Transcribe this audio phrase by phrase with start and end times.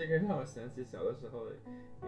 [0.00, 1.46] 这个让我想起小的时候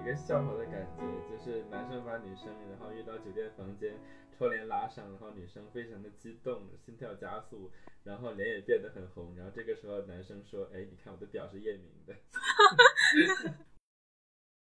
[0.00, 4.00] 一个笑话的感觉，就是男生把女生然后约到酒店房间，
[4.34, 7.70] 窗帘拉上，然后女生非常的激动，心跳加速，
[8.02, 12.16] 然后脸也变得很红，然后这个时候男生说：“哎，你看我的表是夜明的。”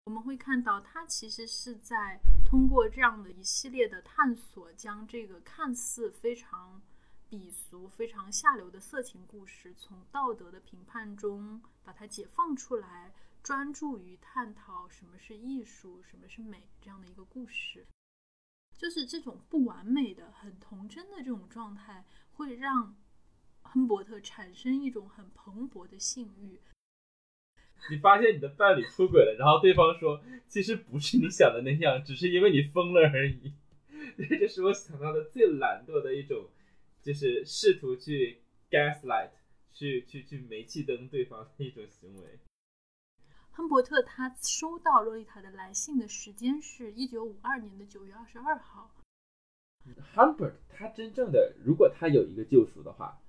[0.06, 6.82] 我们会看到，他其实是在通过这样的一系列的探索，将这个看似非常
[7.32, 13.10] 鄙俗、非常下流的色情故事，从道德的评判中把它解放出来，
[13.42, 17.86] 专注于探讨什么是艺术、什么是美这样的一个故事。
[18.76, 22.94] 就是这种不完美的、很童真的这种状态，会让
[23.62, 26.60] 亨伯特产生一种很蓬勃的性欲。
[27.90, 33.54] 你发现你的伴侣出轨了，然后对方说：“其实不是你想的那样，只是因为你疯了而已。
[34.38, 36.50] ”这是我想到的最懒惰的一种，
[37.02, 39.32] 就是试图去 gaslight，
[39.72, 42.38] 去去去煤气灯对方的一种行为。
[43.50, 48.94] 亨伯特他收到洛丽塔的来信的时间是一九五二年的九月二十二号。
[50.14, 53.20] Humbert 他真正的，如果他有一个救赎的话，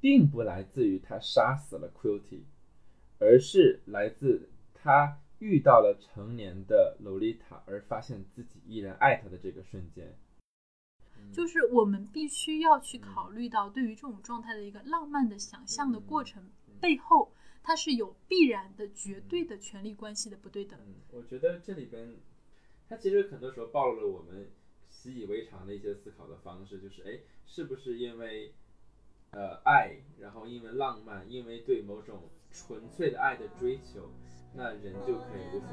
[0.00, 2.44] 并不来自于他杀死了 Quilty。
[3.20, 10.16] 而是来自他遇到了成年的洛丽塔，而发现自己依然爱她的这个瞬间。
[11.32, 20.78] 就是我们必须要去考虑到，对于这种状态的一个浪漫的想象的过程背后，它是有必然的、绝对的权利关系的不对等。
[21.12, 22.16] 我觉得这里边，
[22.88, 24.50] 它其实很多时候暴露了我们
[24.88, 28.54] 习以为常的一些思考的方式，就是哎，是不是因为
[29.32, 32.30] 呃爱，然后因为浪漫，因为对某种。
[32.50, 34.10] 纯粹的爱的追求，
[34.54, 35.68] 那人就可以无所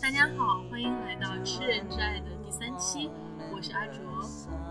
[0.00, 3.10] 大家好，欢迎来到《吃人之爱》的第三期，
[3.52, 4.02] 我是阿卓。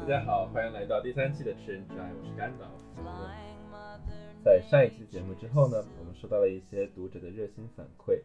[0.01, 2.65] 大家好，欢迎来到第三期的《吃人之爱》，我是甘导。
[4.43, 8.21] 在上一期节目之后呢，我们收到了一些读者的热心反馈，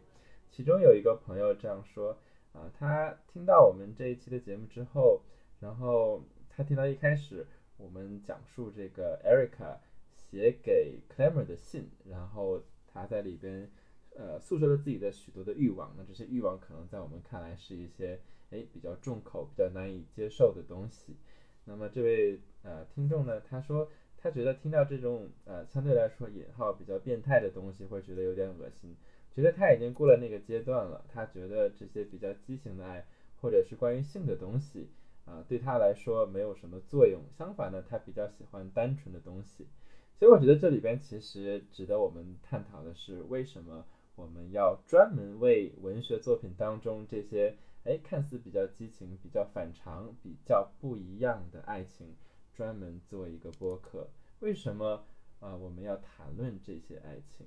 [0.51, 2.17] 其中有一个朋友这样说
[2.57, 5.21] 啊，他听到我们这一期的节目之后，
[5.59, 7.45] 然后他听到一开始
[7.77, 9.77] 我们讲述这个 Erica
[10.15, 13.69] 写给 Clemmer 的信，然后他在里边
[14.15, 18.19] 呃诉说了自己的许多的欲望，那这些欲望可能在我们看来是一些
[18.49, 21.15] 哎比较重口、比较难以接受的东西。
[21.65, 23.87] 那么这位呃听众呢，他说。
[24.19, 28.97] 他觉得听到这种呃相对来说引号比较变态的东西，会觉得有点恶心，
[29.37, 31.05] 觉得他已经过了那个阶段了。
[31.13, 33.05] 他觉得这些比较畸形的爱，
[33.39, 34.89] 或者是关于性的东西，
[35.25, 37.21] 啊，对他来说没有什么作用。
[37.37, 39.67] 相反呢，他比较喜欢单纯的东西。
[40.17, 52.15] 所以我觉得这里边其实值得我们探讨的是，为什么我们要专门为文学作品当中这些哎看似比较激情、比较反常、比较不一样的爱情。
[52.55, 54.09] 专门做一个播客，
[54.39, 55.05] 为什么
[55.39, 55.55] 啊？
[55.55, 57.45] 我们要谈论这些爱情？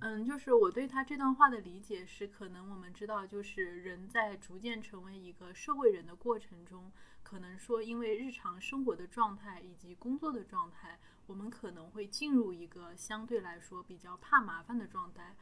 [0.00, 15.34] 嗯，就是我对他这段话的理解是，可能我们知道，就是人在逐渐成为一个社会人的过程中，可能说因为日常生活的状态以及工作的状态，我们可能会进入一个相对来说比较怕麻烦的状态，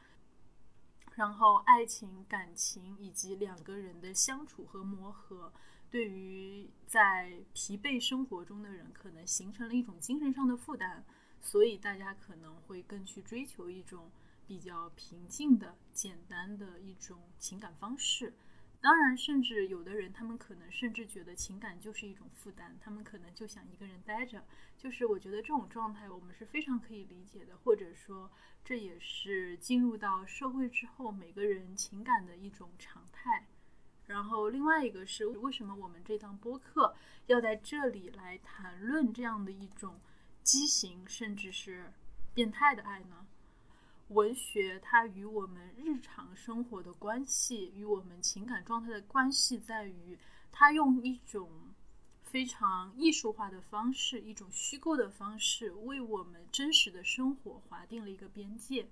[1.15, 5.51] 然后爱情、感情以及两个人的相处和磨合。
[5.91, 11.03] 对于在疲惫生活中的人，可能形成了一种精神上的负担，
[11.41, 14.09] 所以大家可能会更去追求一种
[14.47, 18.33] 比较平静的、简单的一种情感方式。
[18.81, 24.45] 当然，甚至有的人，他们可能甚至觉得情感就是一种负担，他们可能就想一个人待着。
[24.77, 28.29] 就是我觉得这种状态，我们是非常可以理解的，或者说
[28.65, 33.47] 这也是进入到社会之后每个人情感的一种常态。
[34.05, 36.93] 然后，另外一个是为什么我们这档播客
[37.27, 39.97] 要在这里来谈论这样的一种
[40.43, 41.93] 畸形甚至是
[42.33, 43.25] 变态的爱呢？
[44.09, 50.17] 文学它与我们日常生活的关系，与我们情感状态的关系，在于
[50.51, 51.49] 它用一种
[52.21, 58.89] 非常艺术化的方式，一种虚构的方式，为我们真实的生活划定了一个边界。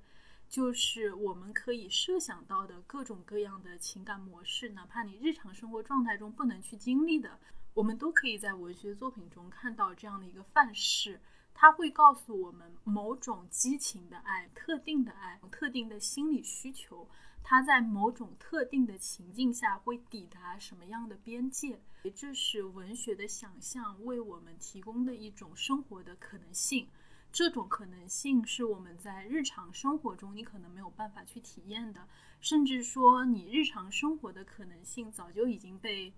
[0.49, 7.39] 就是我们可以设想到的各种各样的情感模式，哪怕你日常生活状态中不能去经历的，
[7.73, 11.21] 我们都可以在文学作品中看到这样的一个范式。
[11.53, 17.07] 它会告诉我们某种激情的爱、特定的爱、特定的心理需求，
[17.43, 21.79] 它在某种特定的情境下会抵达什么样的边界。
[22.15, 26.87] 这是文学的想象为我们提供的一种生活的可能性。
[27.31, 32.07] 这种可能性是我们在日常生活中你可能没有办法去体验的，
[32.41, 36.11] 甚至说你日常生活的可能性早就已经被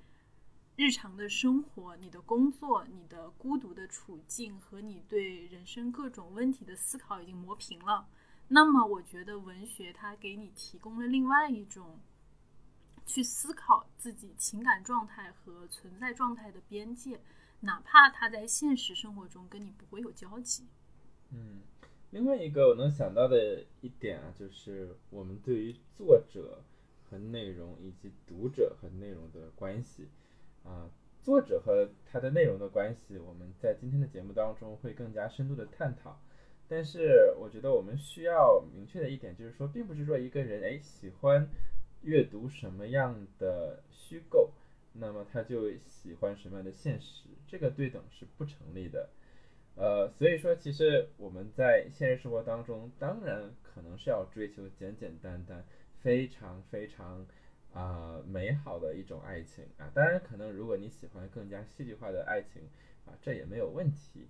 [0.75, 8.07] 日常的生活、你的工作、你的孤独的处境和你对人生各种问题的思考已经磨平了。
[8.47, 11.99] 那么，我觉得文学它给你提供了另外一种
[13.05, 17.21] 去思考自己情感状态和存在状态的边界，
[17.59, 20.67] 哪怕它在现实生活中跟你不会有交集。
[21.29, 21.61] 嗯，
[22.09, 26.63] 另外一个我能想到的一点啊，就是我们对于作者
[27.09, 30.07] 和内容以及读者和内容的关系
[30.63, 30.89] 啊，
[31.21, 36.19] 作者和他的内容的关系，我们在今天的节目当中会更加深度的探讨。
[36.67, 41.47] 但是我觉得我们需要明确的一点就是说，并不是说一个人哎喜欢
[42.01, 44.51] 阅读什么样的虚构，
[44.93, 49.09] 那么他就喜欢什么样的现实，这个对等是不成立的。
[49.75, 55.65] 呃，所以说，其实我们在现实生活当中，当然可能是要追求简简单单、
[56.01, 57.25] 非常非常
[57.73, 59.91] 啊美好的一种爱情啊。
[59.93, 62.61] 当然，可能如果你喜欢更加戏剧化的爱情
[63.05, 64.27] 啊，这也没有问题。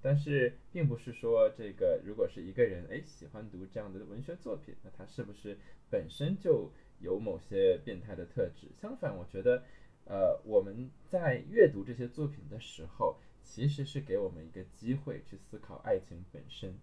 [0.00, 5.58] 但是，并不是说这个，如果是一个人哎喜欢读这样的文学作品，那他是不是
[5.90, 8.68] 本身就有某些变态的特质？
[8.80, 9.62] 相反，我觉得，
[10.04, 13.18] 呃，我们在阅读这些作品的时候。
[13.48, 16.76] 其实是给我们一个机会去思考爱情本身，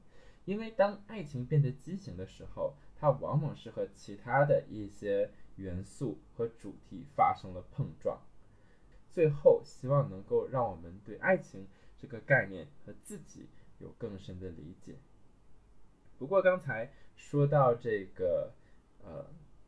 [0.45, 8.19] 因为当爱情变得畸形的时候，它往往是和其他的一些元素和主题发生了碰撞，
[9.11, 11.67] 最后希望能够让我们对爱情
[11.97, 13.47] 这个概念和自己
[13.79, 14.95] 有更深的理解。
[16.17, 18.53] 不过刚才说到这个
[19.03, 19.25] 呃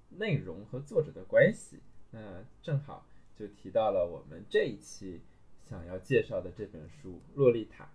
[0.09, 1.79] 内容和作者的关系，
[2.11, 3.05] 那正好
[3.35, 5.21] 就提到了我们这一期。
[5.67, 7.85] 想要介绍的这本书《洛丽塔》，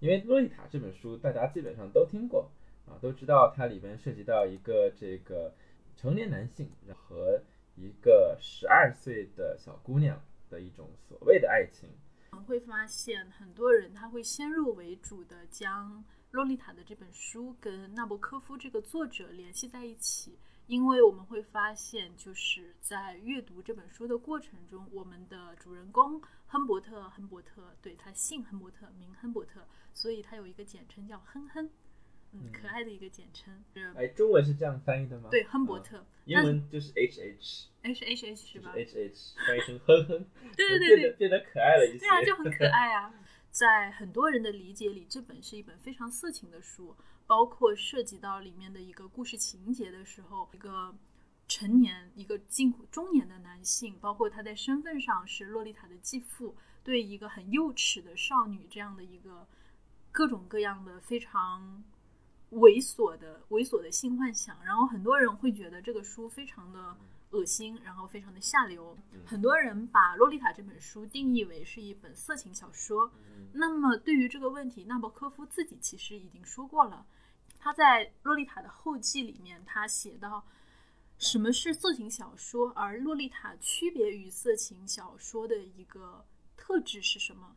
[0.00, 2.50] 因为《洛丽塔》这本书大家基本上都听过
[2.88, 5.54] 啊，都知道它里边涉及到一个这个
[5.96, 7.42] 成年男性和
[7.76, 10.20] 一个十二岁的小姑娘
[10.50, 11.88] 的一种所谓的爱情。
[12.30, 15.98] 我们会发现很多人他会先入为主的将
[16.30, 20.38] 《洛丽塔》的这本书跟纳博科夫这个作者联系在一起。
[20.66, 29.60] 因为我们会发现，就是在阅读这本书的过程中，我们的主人公亨伯特，亨伯特对他姓亨伯特，名亨伯特，
[29.92, 31.68] 所以他有一个简称叫亨亨，
[32.34, 33.64] 嗯，可爱的一个简称。
[33.96, 35.28] 哎，中文是这样翻译的吗？
[35.30, 40.26] 对，亨伯特，英文就是 H H，H H H 是吧？H H 翻译成哼哼，
[40.56, 43.14] 对对对对，变得可爱了一些，对啊，就很可爱啊。
[43.50, 46.94] 在很多人的理解里，这本是一本非常色情的书。
[47.26, 50.94] 包括涉及到里面的一个故事情节的时候，一个
[51.48, 59.48] 成年、一个近中年的男性，包括他在身份上是洛丽塔的继父，对一个很幼齿的少女这样的一个
[60.12, 61.82] 各种各样的非常
[62.54, 66.96] 猥琐的猥琐的性幻想，然后很多人会觉得这个书非常的
[67.30, 68.96] 恶心，然后非常的下流。
[69.24, 73.10] 很多人把《洛丽塔》这本书定义为是一本色情小说。
[73.52, 77.06] 那么对于这个问题，纳博科夫自己其实已经说过了。
[77.58, 80.44] 他在《洛丽塔》的后记里面，他写到
[81.18, 86.24] 什么是色情小说，而《洛丽塔》区别于色情小说的一个
[86.56, 87.56] 特质是什么？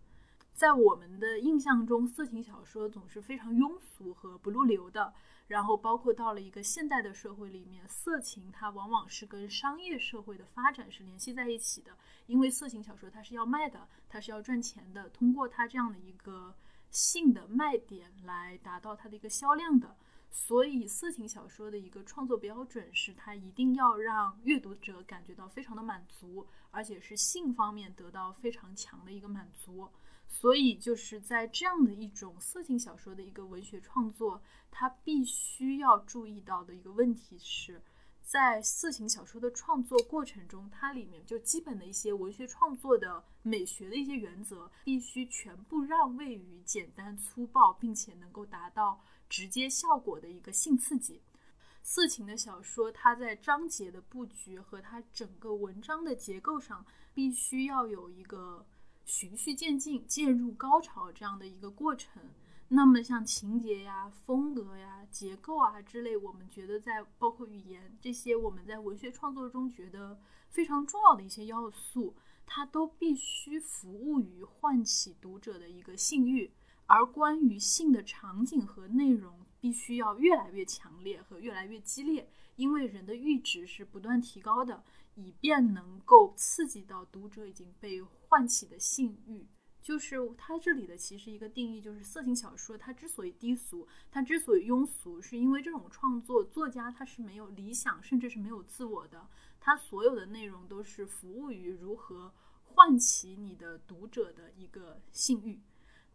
[0.57, 5.13] 在我们的印象中，色情小说总是非常庸俗和不入流的。
[5.45, 11.95] 然后，包括到了一个现代的社会里面，色情它往往是跟商业社会的发展是联系在一起的，
[12.25, 16.55] 因为色情小说它是要卖的，它是要赚钱的，通过它这样的一个。
[16.89, 19.97] 性的卖点来达到它的一个销量的，
[20.31, 29.89] 所以色情小说的一个创作标准是它一定要让阅读者感觉到非常的满足，而且是性方面得到非常强的一个满足。
[30.27, 37.81] 所以就是在这样的一种色情小说的一个文学创作，它必须要注意到的一个问题是。
[38.21, 51.21] 在色情小说的创作过程中，它里面就基本的一些文学创作的美学的一些原则，必须全部让位于简单粗暴，并且能够达到直接效果的一个性刺激。
[51.81, 58.67] 色情的小说，它在章节的布局和它整个文章的结构上，必须要有一个
[59.07, 62.21] 循序渐进、渐入高潮这样的一个过程。
[62.67, 72.13] 那么像情节呀、风格呀、结构啊之类，我们觉得在包括语言这些，我们在文学创作中觉得非常重要的一些要素，
[72.45, 76.51] 它都必须服务于唤起读者的一个性欲。
[76.85, 84.83] 而关于性的场景和内容，必须要越来越强烈和越来越激烈，因为人的阈值是不断提高的，
[85.15, 89.47] 以便能够刺激到读者已经被唤起的性欲。
[89.81, 99.29] 就是它这里的其实一个定义就是色情小说，它之所以低俗，它之所以庸俗，是因为这种创作作家他是没有理想，甚至是没有自我的，
[99.61, 105.61] 他所有的内容都是服务于如何唤起你的读者的一个性欲。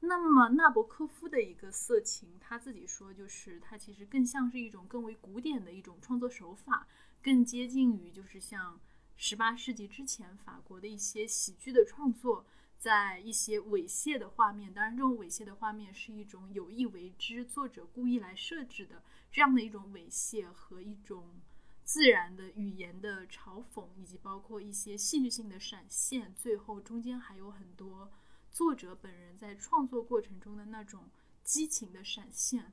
[0.00, 6.86] 那么纳博科夫的一个色情，他自己说就是他其实更像是一种更为古典的一种创作手法，
[7.22, 8.78] 更接近于就是像
[9.16, 12.44] 十八世纪之前法国的一些喜剧的创作。
[12.78, 21.40] 在一些猥亵的画面，当然这种猥亵的画面是一种有意为之，作者故意来设置的这样的一种猥亵和一种
[21.84, 28.10] 自然的语言的嘲讽，以及包括一些戏剧性的闪现，最后中间还有很多
[28.50, 31.08] 作者本人在创作过程中的那种
[31.44, 32.72] 激情的闪现，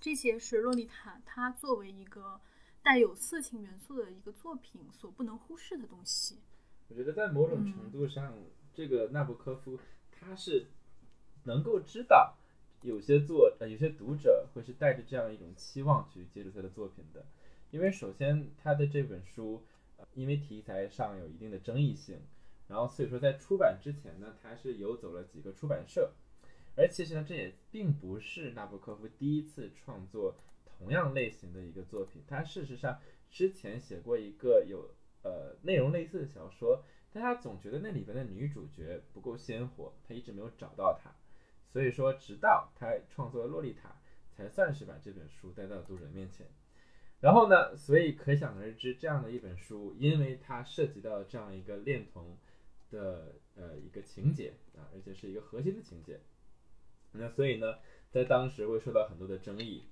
[0.00, 2.40] 这些是洛丽塔它作为一个
[2.82, 6.38] 带有色情元素的一个作品所不能忽视的东西。
[6.88, 8.36] 我觉得在某种程度上。
[8.72, 9.78] 这个纳博科夫
[10.12, 10.68] 他是
[11.42, 12.36] 能够知道
[12.82, 17.26] 有些作呃有些读者会是带着这样一种期望去接触他的作品的，
[17.72, 19.60] 因为首先他的这本书
[20.14, 22.20] 因为题材上有一定的争议性，
[22.68, 26.12] 然后所以说在出版之前呢，他是游走了几个出版社，
[26.76, 30.36] 而其实呢这也并不是纳博科夫第一次创作
[30.80, 32.98] 同样类型的一个作品，他事实上
[33.30, 36.82] 之前写过一个有呃内容类似的小说。
[37.12, 41.10] 但他总觉得那里边的女主角不够鲜活，他一直没有找到她，
[41.72, 43.88] 所以说直到他创作了《洛丽塔》，
[44.36, 46.46] 才算是把这本书带到读者面前。
[47.18, 52.38] 然后呢，所以可想而知，这样的一本书，因为它涉及到这样一个恋童
[52.92, 56.20] 的呃一个情节啊，而且是一个核心的情节，
[57.10, 57.78] 那所以呢，
[58.12, 59.82] 在当时会受到很多的争议。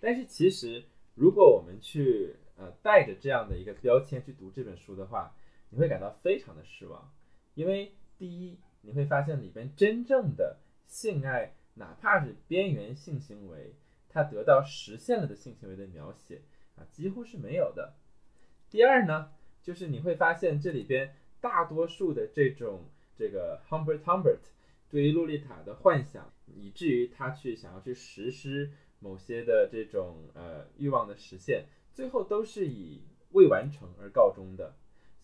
[0.00, 0.84] 但是其实，
[1.14, 5.34] 如果我们去呃带着这样的一个标签去读这本书的话，
[5.70, 7.12] 你会感到非常的失望，
[7.54, 13.74] 因为第一，你会发现里边真正的性爱，哪怕是边缘性行为，
[14.08, 16.42] 它得到实现了的性行为的描写
[16.76, 17.94] 啊，几乎是没有的。
[18.70, 22.84] 第二呢，就是你会发现这里边大多数的这种
[23.16, 24.40] 这个 Humbert Humbert
[24.88, 34.74] 对于洛丽塔的幻想，以至于他去想要去实施某些的这种呃欲望的实现，最后都是以未完成而告终的。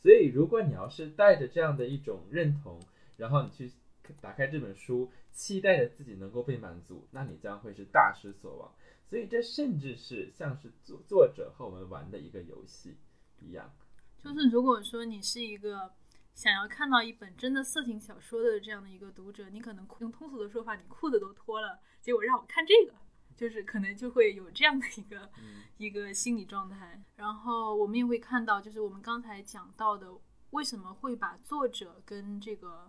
[0.02, 2.80] 所以，如果你要是带着这样的一种认同，
[3.16, 3.72] 然后你去
[4.20, 8.72] 打开这本书，期待着自己能够被满足，那你将会是大失所望。
[9.08, 12.96] 所以，这甚至是像是作作者和我们玩的一个游戏
[13.40, 13.72] 一样。
[14.18, 15.92] 就是如果说你是一个
[16.34, 22.94] 想要看到一本真的色情小说的这样的一个读者，你可能用通俗的说法，你裤子都脱了，结果让我看这个。
[23.42, 25.28] 就是可能就会有这样的一个
[25.76, 30.16] 一个心理状态，然后我们也会看到，就是我们刚才讲到的，
[30.50, 32.88] 为什么会把作者跟这个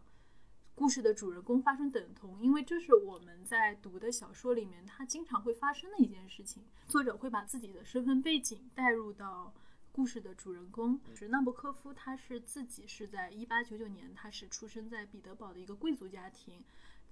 [0.75, 2.39] 故事的主人公发生等同？
[2.39, 6.63] 因为这是我们在读的小说里面，它经常会发生的一件事情。
[6.87, 9.51] 作者会把自己的身份背景带入到
[9.91, 11.01] 故事的主人公。
[11.15, 16.63] 是纳博科夫，他是自己是在一八九九年，他是出生在彼得堡的一个贵族家庭。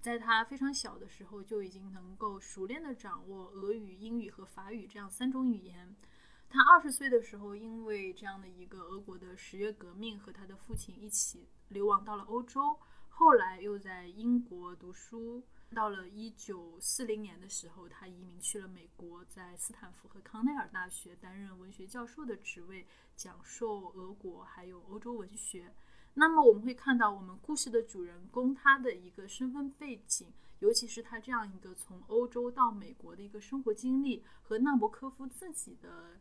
[0.02, 5.96] 在他非常小的时候，就已经能够熟练地掌握俄语、英语和法语这样三种语言。
[6.50, 12.80] 他二十岁的时候，因为这样的一个俄国的十月革命，和他的父亲一起流亡到了欧洲。
[13.10, 15.44] 后来又在英国读书。
[15.74, 25.74] 到了一九四零年的时候，他移民去了美国，在斯坦福和康奈尔大学担任文学教授的职位，讲授俄国还有欧洲文学。
[26.14, 30.28] 那么我们会看到，我们故事的主人公他的一个身份背景，
[30.60, 36.20] 尤其是他这样一个从欧洲到美国的一个生活经历，和纳博科夫自己的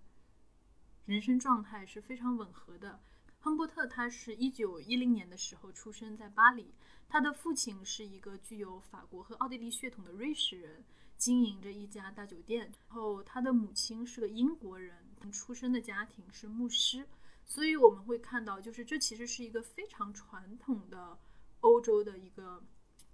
[1.07, 3.01] 人生状态是非常吻合的。
[3.41, 6.73] 亨伯特他是一九一零年的时候出生在巴黎，
[7.09, 10.85] 他的父亲是一个具有法国和奥地利血统的瑞士人，
[11.17, 12.71] 经营着一家大酒店。
[12.89, 14.95] 然后他的母亲是个英国人，
[15.33, 17.09] 出生的家庭是牧师。
[17.51, 21.19] 所以我们会看到，就是这其实是一个非常传统的
[21.63, 22.63] 欧洲的一个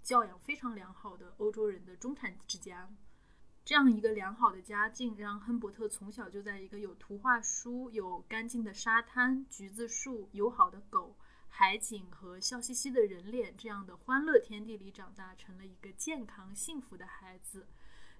[0.03, 2.87] 教养非常良好的欧洲人的中产之家。
[3.65, 11.17] 这样一个良好的家境，让亨伯特从小就在一个有图画书、有干净的沙滩、橘子树、友好的狗、
[11.49, 17.65] 海景和笑嘻嘻的人脸这样的欢乐天地里长大，成了一个健康幸福的孩子。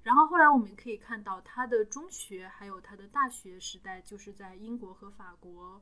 [0.02, 5.80] 然后后来我们可以看到，他的中学还有他的大学时代，就是在英国和法国。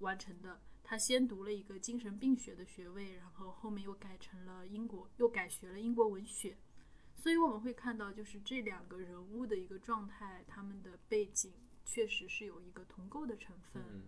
[0.00, 0.60] 完成的。
[0.82, 6.58] 他先读了一个精神病学的学位，然后后面又改成了英国，又改学了英国文学。
[7.14, 11.52] 所以我们会看到，就是这两个人物的一个状态，他们的背景
[11.84, 13.82] 确实是有一个同构的成分。
[13.86, 14.02] 嗯，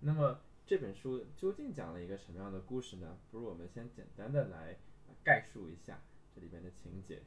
[0.00, 3.16] 那么这本书究竟讲了一个什么样的故事呢？
[3.30, 4.76] 不如我们先简单的来
[5.22, 6.02] 概述一下
[6.34, 7.22] 这里边的情节。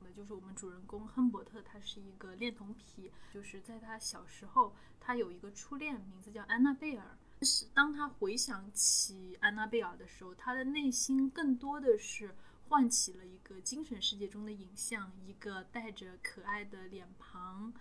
[0.00, 7.16] 那就是我们主人公亨伯特，他是一个恋童癖，就是在他小时候，他有一个初恋，名字叫安娜贝尔。
[7.40, 12.34] 但是当他回想起安娜贝尔的时候，他的内心更多的是
[12.68, 17.72] 唤起了一个精神世界中的影像，一个带着可爱的脸庞，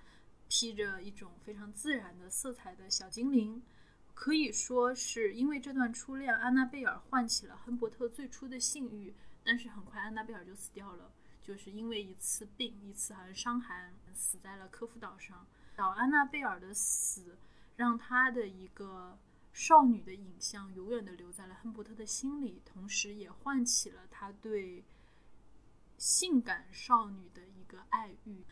[0.48, 3.62] 披着一种非常自然的色彩的小精灵。
[4.13, 9.13] 可以说是因为这段初恋，安娜贝尔唤起了亨伯特最初的性欲，
[9.44, 11.12] 但是很快安娜贝尔就死掉了。
[11.42, 15.46] 就是因为一次病，一次好像伤寒，死在了科夫岛上。
[15.75, 17.38] 小安娜贝尔的死，
[17.75, 19.18] 让他的一个
[19.51, 24.84] 少女的影像永远的留在了亨伯特的心里，同时也唤起了他对
[25.98, 28.44] 性感少女的一个爱欲。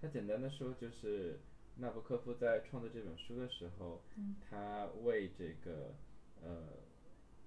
[0.00, 1.40] 他简单的说，就是
[1.76, 5.94] 纳博科夫在创作这本书的时候，嗯他为这个
[6.42, 6.68] 呃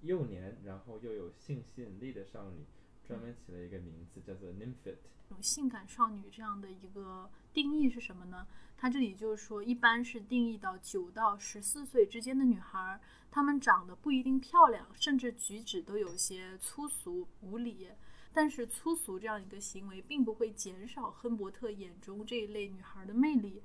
[0.02, 2.64] 幼年，然后又有性吸引力的少女。
[3.06, 4.96] 专门起了一个名字，叫做 nymphet。
[5.40, 8.46] 性感少女这样的一个定义是什么呢？
[8.76, 17.88] 它这里就是说，一般是定义到九到十四岁之间的女孩，她们长得不一定漂亮，甚至举止都有些粗俗无礼。
[18.34, 23.62] 但是粗俗这样一个行为，并不会减少亨伯特眼中这一类女孩的魅力。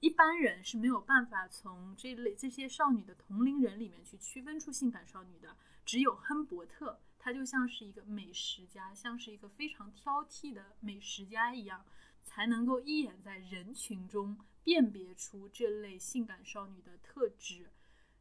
[0.00, 6.98] 一般人是没有办法从这类这些少女的同龄人里面去区分出性感少女的，只有亨伯特。
[7.20, 11.84] 他就像是一个美食家，像是一个非常挑剔的美食家一样，
[12.28, 17.70] 才能够一眼在人群中辨别出这类性感少女的特质。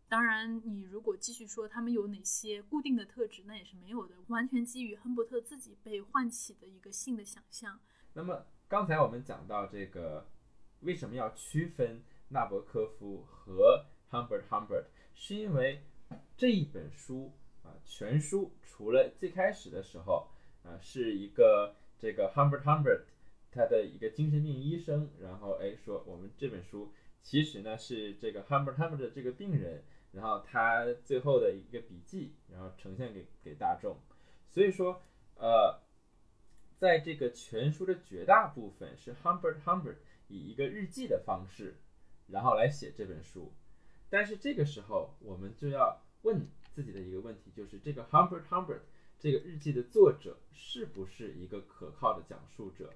[0.08, 7.78] 当然，你如果继续说他们有哪些固定的特质，那也是没有的，完全基于亨伯特自己被唤起的一个性的想象。
[8.14, 10.30] 那么刚才我们讲到这个，
[10.80, 15.84] 为什么要区分纳博科夫和 Humbert Humbert，是因为
[16.38, 17.34] 这一本书。
[17.64, 20.30] 啊，全书除了最开始的时候，
[20.64, 23.02] 啊，是一个这个 Humbert Humbert
[23.52, 33.98] 他的一个精神病医生，然后哎说我们这本书其实呢是这个 Humber Humber 的这个病人，然后他最后的一个笔记，然后呈现给给大众。
[34.50, 35.02] 所以说，
[35.36, 35.82] 呃，
[36.78, 39.96] 在这个全书的绝大部分是 Humber Humber
[40.28, 41.76] 以一个日记的方式，
[42.28, 43.54] 然后来写这本书。
[44.10, 46.48] 但是这个时候我们就要问。
[46.78, 48.82] 自己的一个问题就是，这个 Humber Humber
[49.18, 52.94] 这个日记的作者是不是一个可靠的讲述者？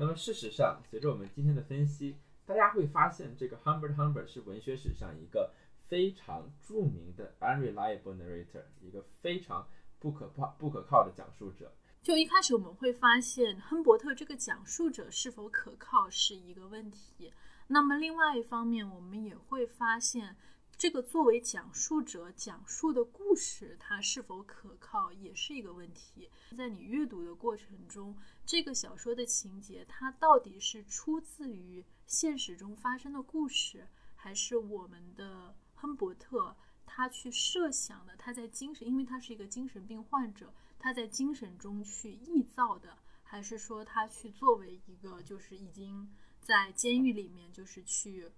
[0.00, 5.52] 那么事实上，随着我们今天的分析，大家会发现，这个 Humbert Humbert 是文学史上一个
[5.88, 9.66] 非常著名的 unreliable narrator，一个非常
[9.98, 11.72] 不可靠、不可靠的讲述者。
[12.00, 17.32] 就一开始我们会发现，亨伯特这个讲述者是否可靠是一个问题。
[17.66, 20.36] 那么另外一方面，我们也会发现。
[20.78, 26.30] 这个作为讲述者讲述的故事，它是否可靠，也是一个问题。
[26.56, 38.14] 在你阅读的过程中，这个小说的情节，它到底是出自于现实中发生的故事，还是我们的亨伯特他去设想的？
[38.16, 46.08] 他在精神，因为他是一个精神病患者，他在精神中去臆造的，还是说他去作为一个就是已经
[46.40, 48.30] 在监狱里面，就是去。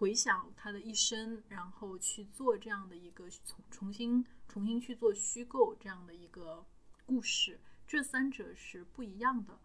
[0.00, 6.64] 回想他的一生，然后去做这样的一个重重新重新去做虚构这样的一个
[7.04, 9.60] 故事，这三者是不一样的。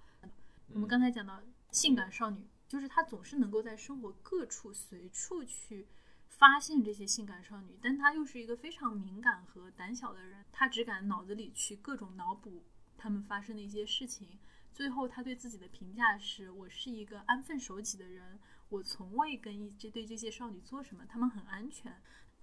[0.74, 5.88] 我们刚才讲到性感少女，就是她总是能够在生活各处随处去
[6.28, 12.66] 发现这些性感少女，但她又是一个非常敏感和胆小的人，她只敢脑子里去各种脑补
[12.98, 14.38] 他们发生的一些事情。
[14.74, 18.38] 最后，她对自己的评价是：我是一个安分守己的人。
[18.70, 21.94] 我从未跟一这对这些少女做什么，她们很安全。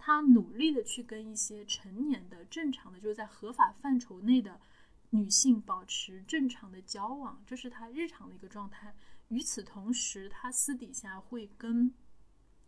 [0.04, 4.60] 他努力的去跟一些成年的、正常的，就是在合法范畴内的
[5.10, 8.96] 女性保持正常的交往，这是他日常的一个状态。
[9.28, 11.94] 与此同时，他私底下会跟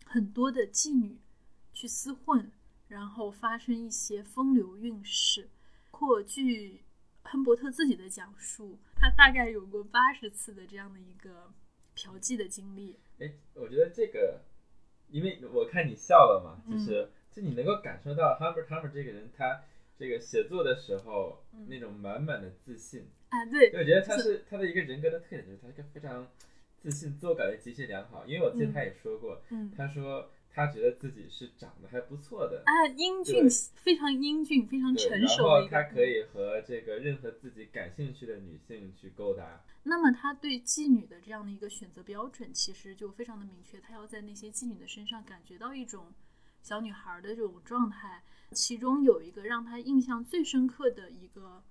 [0.06, 1.20] 很多的妓女
[1.72, 2.52] 去厮混，
[2.86, 5.50] 然后发生一些风流韵事。
[5.90, 6.84] 或据
[7.24, 11.52] 亨伯特自己的讲述，他大概有过八十次的这样的一个
[11.94, 13.00] 嫖妓的经历。
[13.18, 14.40] 哎，我觉得这个，
[15.11, 19.62] 因为我看你笑了嘛，就是就你能够感受到 Humbert Humbert 这个人，他
[19.96, 26.29] 这个写作的时候那种满满的自信啊，对，我觉得他是他的一个人格的特点，就是他一个非常
[26.77, 28.24] 自信、自我感觉极其良好。
[28.27, 29.42] 因为我记得他也说过，
[29.77, 30.31] 他说。
[30.54, 35.42] 他觉得自己是长得还不错的啊，英俊，非常英俊，非常成熟。
[35.42, 39.64] 然后他可以和这个任何自己感兴趣的女性去勾搭。
[39.82, 46.12] 那么他对妓女的这样的一个选择标准，其实就非常的明确，他要在那些妓女的身上感觉到一种
[46.62, 48.22] 小女孩的这种状态。
[48.52, 51.64] 其中有一个让他印象最深刻的一个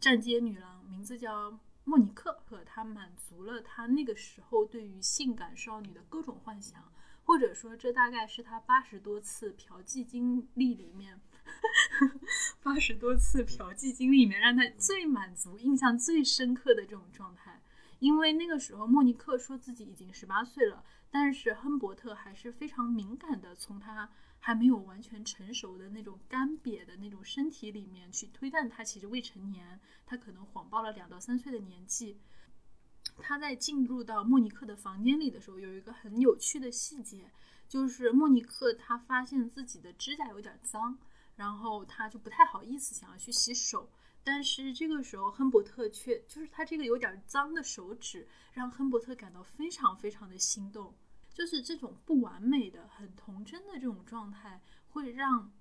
[0.00, 6.82] 站街女郎，名字叫莫尼克，可他满足了他那个时候对于性感少女的各种幻想，
[7.24, 11.20] 或者说这大概是他八十多次嫖妓经历里面，
[12.62, 17.60] 八十多次嫖妓经历里面让他最满足、印象最深刻的这种状态。
[17.98, 24.10] 因为那个时候莫尼克说自己已经十八岁了，但是亨伯特还是非常敏感的从他。
[24.46, 32.18] 还没有完全成熟的那种干瘪的那种身体里面去推断他其实未成年，他可能谎报了两到三岁的年纪。
[33.18, 37.30] 他在进入到莫尼克的房间里的时候，有一个很有趣的细节，
[37.68, 40.98] 就是莫尼克他发现自己的指甲有点脏，
[41.36, 43.90] 然后他就不太好意思想要去洗手，
[44.22, 50.94] 但是这个时候亨伯特却就是他这个有点脏的手指让亨伯特感到非常非常的心动。
[51.32, 55.52] 就是这种不完美的、很童真的这种状态，会让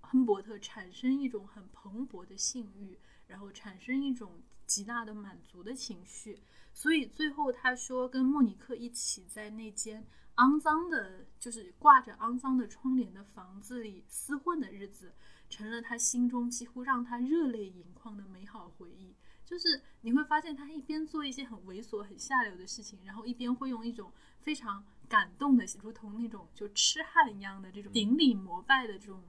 [0.00, 6.42] 亨伯特产生一种很蓬勃的性欲，然后产生一种极大的满足的情绪。
[6.72, 15.14] 所以最后他说，跟莫尼克一起在那间肮脏的，就是挂着肮脏的窗帘的房子里厮混的日子，
[15.48, 19.14] 成了他心中几乎让他热泪盈眶的美好回忆。
[19.44, 24.84] 就是你会发现，他一边做一些很猥琐、很下流的事情，然后一边会用一种非常。
[25.08, 29.22] 感动的，如同那种就痴汉一样的这种顶礼膜拜的这种，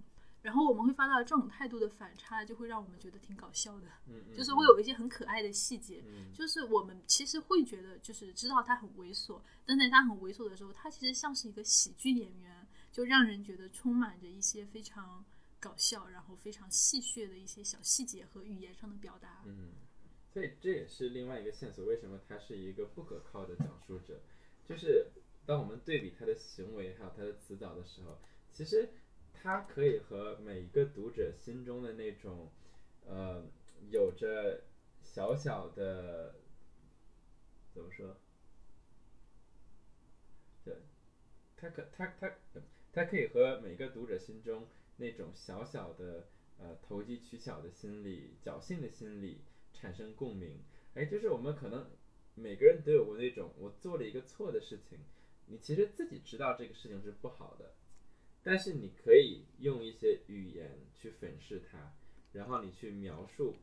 [0.48, 3.88] 然后我们会发到这种态度的反差，就会让我们觉得挺搞笑的。
[4.08, 6.02] 嗯，就是会有一些很可爱的细节，
[6.34, 15.26] 就是我们其实会觉得，就是知道他很猥琐，但在他很猥琐的时候，他其实像是一个喜剧演员，就让人觉得充满着一些非常
[15.60, 19.44] 搞笑，然后非常戏谑的一些小细节和语言上的表达。
[19.46, 19.74] 嗯，
[20.32, 24.22] 所以这也是另外一个线索，为什么他是一个不可靠的讲述者，
[24.70, 25.12] 就是。
[25.48, 28.20] 当我们对比他的行为还有他的词藻的时候，
[28.52, 28.90] 其实
[29.42, 32.50] 他可以和每一个读者心中的那种，
[33.06, 33.44] 呃，
[33.90, 34.62] 有着
[35.02, 36.36] 小小的，
[37.74, 38.18] 怎么说？
[40.66, 40.76] 对，
[41.56, 42.34] 他可他他
[42.92, 50.60] 他可以和每个读者心中那种小小的呃投机取巧的心理、侥幸的心理产生共鸣。
[50.96, 51.88] 哎，就是我们可能
[52.36, 55.00] 每个人都有过那种我做了一个错的事情。
[55.46, 57.72] 你其实自己知道这个事情是不好的，
[58.48, 61.92] 但是你可以用一些语言去粉饰它，
[62.32, 63.56] 然后你去描述，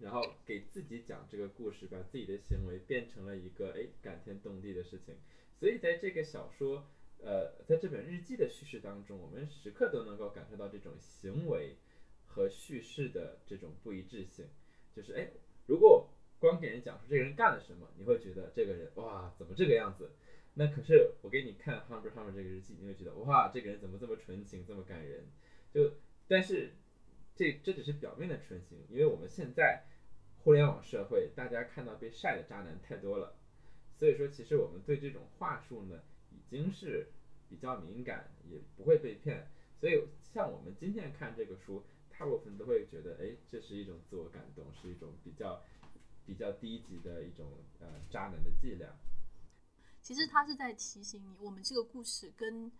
[0.00, 5.14] 然后给自己讲这个故事，把自己的行为变成了一个哎感天动地的事情。
[5.60, 6.88] 所以在这个小说，
[7.22, 11.76] 呃，在这本日记的叙事当中，我们时刻都能够感受到这种行为
[12.26, 14.44] 和叙事的这种不一致性。
[14.92, 15.30] 就是哎，
[15.68, 20.10] 如果光给人讲述这个人干了什么，你会觉得这个人哇怎么这个样子？
[20.56, 25.26] 那可是我给你看 Humber Humber 这个日记，你会觉得哇，这个人怎么这么纯情，这么感人？
[25.72, 25.94] 就
[26.28, 26.74] 但是
[27.34, 29.82] 这这只是表面的纯情，因为我们现在
[30.38, 33.34] 互联网社会，大家看到被晒的渣男太多了，
[33.98, 37.08] 所以说其实我们对这种话术呢已经是
[37.48, 39.48] 比较敏感，也不会被骗。
[39.80, 41.82] 所以像我们今天看这个书，
[42.16, 45.60] 大部分都会觉得，哎，这是一种自我感动，是一种比较
[46.24, 47.44] 比较低级的一种
[47.80, 48.88] 呃渣男的伎俩。
[50.04, 52.70] 其实他是在提醒你，我们这个故事跟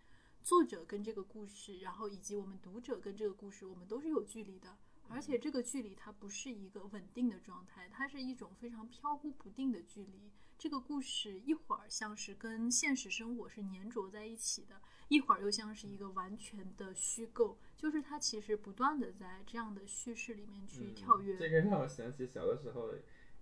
[0.43, 4.77] 作者跟这个故事，然后以及我们读者跟这个故事，我们都是有距离的。
[5.09, 10.31] 而且这个距离它不是一个稳定的状态，它是一种非常飘忽不定的距离。
[10.55, 21.35] 这个故事一会儿像是跟现实生活是粘着在一起的，一会儿又像是一个完全的虚构，就是它其实不断的在这样的叙事里面去跳跃。
[21.39, 22.93] 这个让我想起小的时候。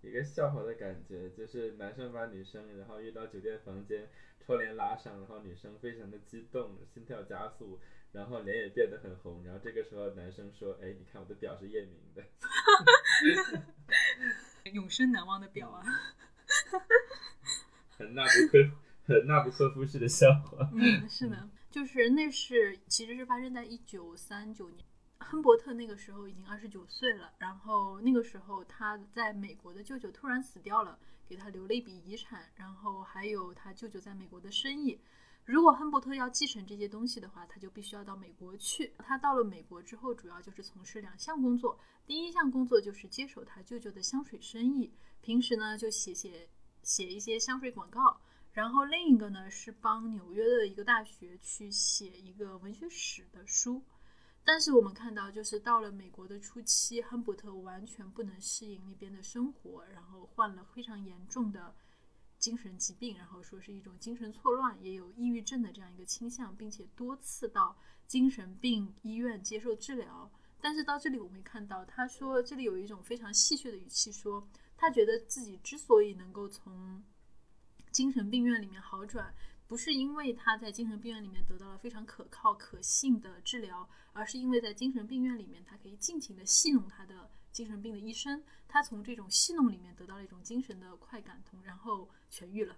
[0.04, 4.08] 一个笑话的感觉，就是男生把女生，然后约到酒店房间，
[4.46, 7.80] 窗帘拉上，然后女生非常的激动，心跳加速，
[8.12, 12.24] 然后脸也变得很红，然后这个时候男生说：“哎，你看我的表是夜明的。
[14.74, 15.84] ”永生难忘的表啊！
[17.98, 18.58] 很纳不科，
[19.06, 20.70] 很纳不科夫式的笑话。
[20.74, 24.86] 嗯，是的，就是那是其实是发生在一九三九年。
[25.24, 35.00] 亨伯特那个时候已经二十九岁了，然后那个时候他在美国的舅舅突然死掉了，给他留了一笔遗产，然后还有他舅舅在美国的生意。
[35.46, 38.94] 如果亨伯特要继承这些东西的话，他就必须要到美国去。
[39.00, 41.78] 他到了美国之后，主要就是从事两项工作。
[42.06, 46.50] 第一项工作就是接手他舅舅的香水生意，平时呢就写写
[46.82, 48.22] 写一些香水广告。
[48.54, 53.84] 然后另一个呢是帮纽约的一个大学去写一个文学史的书。
[54.44, 61.76] 但是我们看到，就是到了美国的初期，亨伯特完全不能适应那边的生活，然后患了非常严重的
[62.38, 70.32] 精神疾病，然后说是一种精神错乱，也有抑郁症的这样一个倾向，并且多次到精神病医院接受治疗。
[70.62, 74.48] 但是到这里我们看到，他说这里有一种非常戏谑的语气说。
[74.76, 77.02] 他觉得自己之所以能够从
[77.92, 79.34] 精神病院里面好转，
[79.74, 92.78] 不是因为他在精神病院里面得到了非常可靠可信的治疗，而是因为在精神病院里面，他可以尽情的戏弄他的精神病的医生，他从这种戏弄里面得到了一种精神的快感，同然后痊愈了。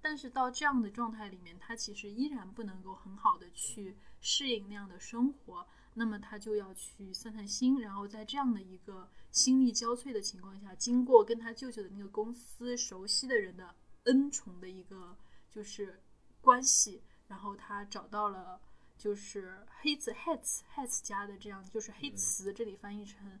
[0.00, 15.14] 但是到这样的状态里面，他其实依然不能够很好的去适应那样的生活，那么他就要去散散心，然后在这样的一个心力交瘁的情况下，经过跟他舅舅的那个公司熟悉的人的恩宠的一个
[15.50, 16.00] 就是
[16.40, 18.60] 关系，然后他找到了
[18.96, 23.38] 就是黑子 Hats Hats 家的这样就是黑瓷，这里翻译成。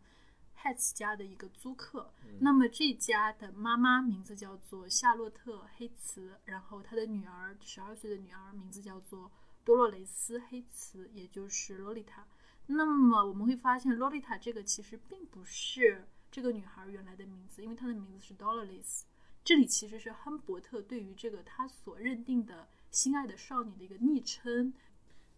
[0.62, 9.32] Hats 家的一个租客，那么这家的妈妈名字叫做夏洛特·黑茨，然后她的女儿十二岁的女儿名字叫做
[9.64, 12.26] 多洛雷斯·黑茨，也就是洛丽塔。
[12.66, 19.04] 那么我们会发现，洛丽塔这个其实并不是这个女孩原来的名字，因为她的名字是 Dolores。
[19.42, 24.72] 这里其实是亨伯特对于这个他所认定的心爱的少女的一个昵称。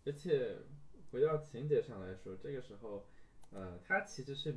[0.04, 0.58] 而且
[1.10, 3.06] 回到情节上来说，这个时候，
[3.50, 4.54] 呃，他其实是。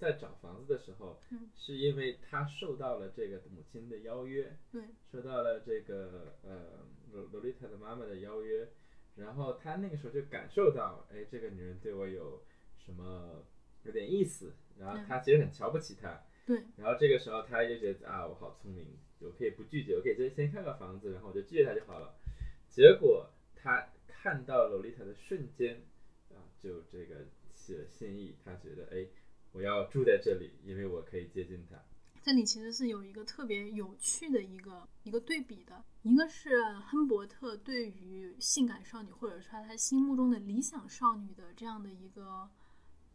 [0.00, 1.20] 在找房子的时候，
[1.54, 8.66] 是因为他受到了这个母亲的邀约，对，受到了这个呃罗罗丽塔的妈妈的邀约，
[9.16, 12.42] 然后他那个时候就感受到，哎，这个女人对我有
[12.78, 13.44] 什么
[13.82, 22.14] 有点意思，然后他其实很瞧不起她，对，然后这个时候他就觉得啊，我好聪明，我可以不拒绝，我可以先先看个房子，然后我就拒绝他就好了。
[22.68, 25.82] 结果他看到洛丽塔的瞬间，
[26.30, 29.06] 啊，就这个起了心意，他觉得哎。
[29.52, 31.76] 我要住在这里，因为我可以接近他。
[32.22, 42.48] 这里其实是有一个特别有趣的一个一个对比的，一个是亨伯特对于性感少女，或者说他心目中的理想少女的这样的一个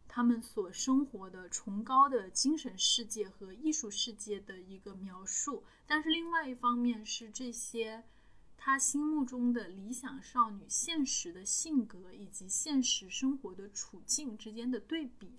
[0.08, 8.04] 他们所生活的崇高的精神世界和艺术世界的一个描述，但是另外一方面是这些
[8.56, 15.38] 他心目中的理想少女现实的性格以及现实生活的处境之间的对比。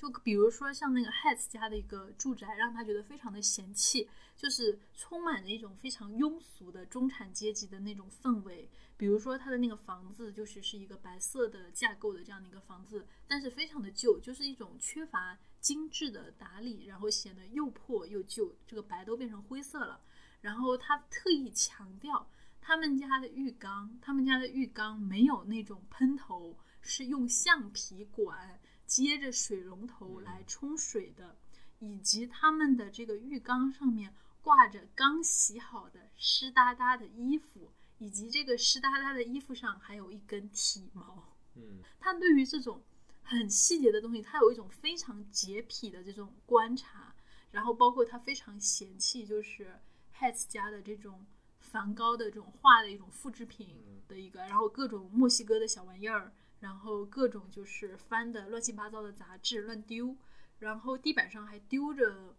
[0.00, 8.70] 就比如说像那个 Hats 家的一个住宅，让他觉得非常的嫌弃，就是充满着一种非常庸俗的中产阶级的那种氛围。
[8.96, 20.00] 比如说他的那个房子，就是是一个白色的架构的这样的一个房子，但是非常的旧，就是一种缺乏精致的打理，然后显得又破又旧，这个白都变成灰色了。
[20.40, 22.30] 然后他特意强调，
[22.60, 28.60] 他们家的浴缸，他们家的浴缸没有那种喷头，是用橡皮管。
[28.88, 31.36] 接着水龙头来冲水的，
[31.78, 41.36] 以及他们的这个浴缸上面挂着刚洗好的湿哒哒的衣服，以及这个湿哒哒的衣服上还有一根体毛。
[41.54, 42.82] 嗯，他对于这种
[43.22, 47.14] 很细节的东西，他有一种非常洁癖的这种观察。
[47.50, 49.78] 然后包括他非常嫌弃，就是
[50.18, 51.26] Hats 家的这种
[51.60, 56.32] 梵高的这种画的一种复制品的一个，然后各种墨西哥的小玩意儿。
[56.60, 60.16] 然后各种就是翻的乱七八糟的杂志乱丢，
[60.58, 62.36] 然后地板上还丢着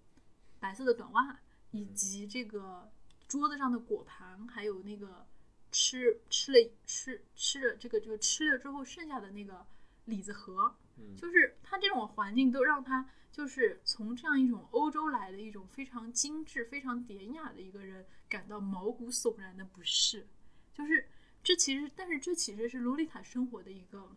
[0.60, 1.39] 白色的短袜，
[1.71, 2.91] 以及这个
[3.27, 5.25] 桌子上的果盘，还有那个
[5.71, 9.65] 吃吃了吃吃了这个就吃了之后剩下的那个
[10.05, 10.75] 李子核，
[11.15, 20.27] 就是他这种环境都让他就是从这样一种欧洲来的一种非常精致、非常典雅的一个人感到毛骨悚然的不适，
[20.73, 21.08] 就是。
[21.43, 24.15] 这其实，但是这其实是洛丽塔生活的一个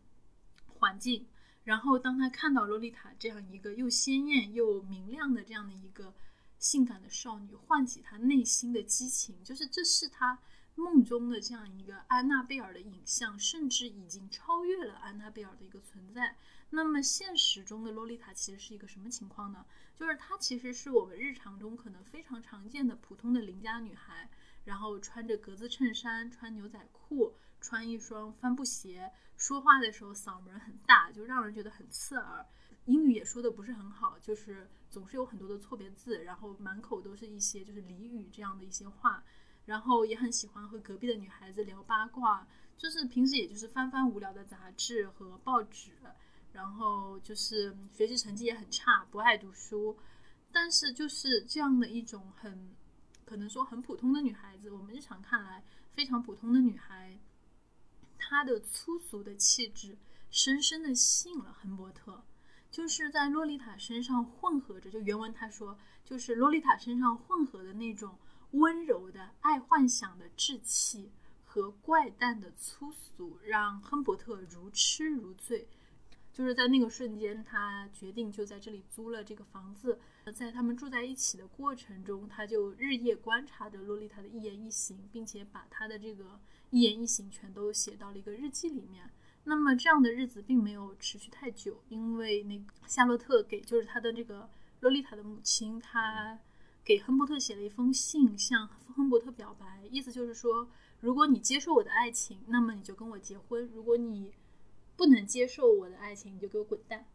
[0.66, 1.26] 环境。
[1.64, 6.12] 然后，当他看到洛丽塔这样一个又鲜艳又明亮的这样的一个
[6.58, 10.40] 性感的少女，唤起他内心的激情，就是这是他
[10.74, 16.37] 梦中的这样一个安娜贝尔的影像，甚至已经超越了安娜贝尔的一个存在。
[16.70, 19.64] 那么，现实中的洛丽塔其实是一个什么情况呢？
[19.96, 24.28] 就是她其实是我们日常中可能非常常见的普通的邻家女孩。
[24.64, 32.46] 然后穿着格子衬衫，穿牛仔裤，穿一双帆布鞋，说话的时候嗓门很大，就让人觉得很刺耳。
[32.87, 39.22] 英语也说的不是很好，就是总是有很多的错别字，然后满口都是一些就是俚语这样的一些话。
[39.64, 42.46] 然后也很喜欢和隔壁的女孩子聊八卦，
[42.77, 45.92] 就是平时也就是翻翻无聊的杂志和报纸，
[46.53, 49.96] 然后就是学习成绩也很差，不爱读书。
[50.51, 52.75] 但是就是这样的一种很。
[53.33, 55.64] 可能说很普通的女孩子，我们日常看来
[55.95, 57.18] 非常普通的女孩，
[58.18, 59.97] 她的粗俗的气质
[60.29, 62.27] 深深的吸引了亨伯特，
[62.71, 64.90] 就是在洛丽塔身上混合着。
[64.90, 68.18] 就原文他说，就是洛丽塔身上混合的那种
[68.51, 71.11] 温柔的爱幻想的稚气
[71.42, 75.66] 和怪诞的粗俗，让亨伯特如痴如醉。
[76.33, 79.99] 就是在那个瞬间，他决定就在这里租了这个房子。
[80.35, 86.40] 在他们住在一起的过程中，他就日夜观察着洛丽塔的一言一行，并且把他的这个
[86.71, 89.11] 一言一行全都写到了一个日记里面。
[89.45, 94.49] 那么这样的日子并没有持续太久，因为那夏洛特给就是他的这个
[94.81, 96.38] 洛丽塔的母亲，他
[96.85, 100.68] 给亨伯特写了一封信，向亨伯特表白，意思就是说，
[101.01, 104.33] 如果你接受我的爱情，那么你就跟我结婚；如果你
[104.96, 107.07] 不能接受我的爱情，你就给我滚蛋。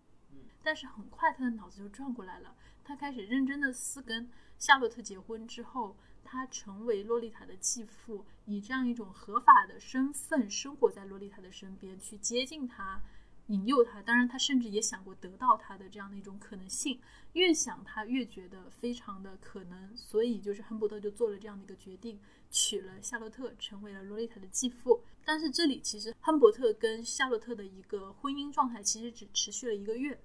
[0.64, 13.02] 但是很快他的脑子就转过来了，他开始认真的思跟夏洛特结婚之后，他成为洛丽塔的继父，以这样一种合法的身份生活在洛丽塔的身边，去接近她，
[13.48, 14.02] 引诱她。
[14.02, 17.00] 当然，他甚至也想过得到她的这样的一种可能性。
[17.34, 22.20] 越想他越觉得非常的可能，所以就是亨伯特就做了这样的一个决定。
[22.50, 25.04] 娶了夏洛特，成为了洛丽塔的继父。
[25.30, 30.18] 但是这里其实亨伯特跟夏洛特的一个婚姻状态其实只持续了一个月。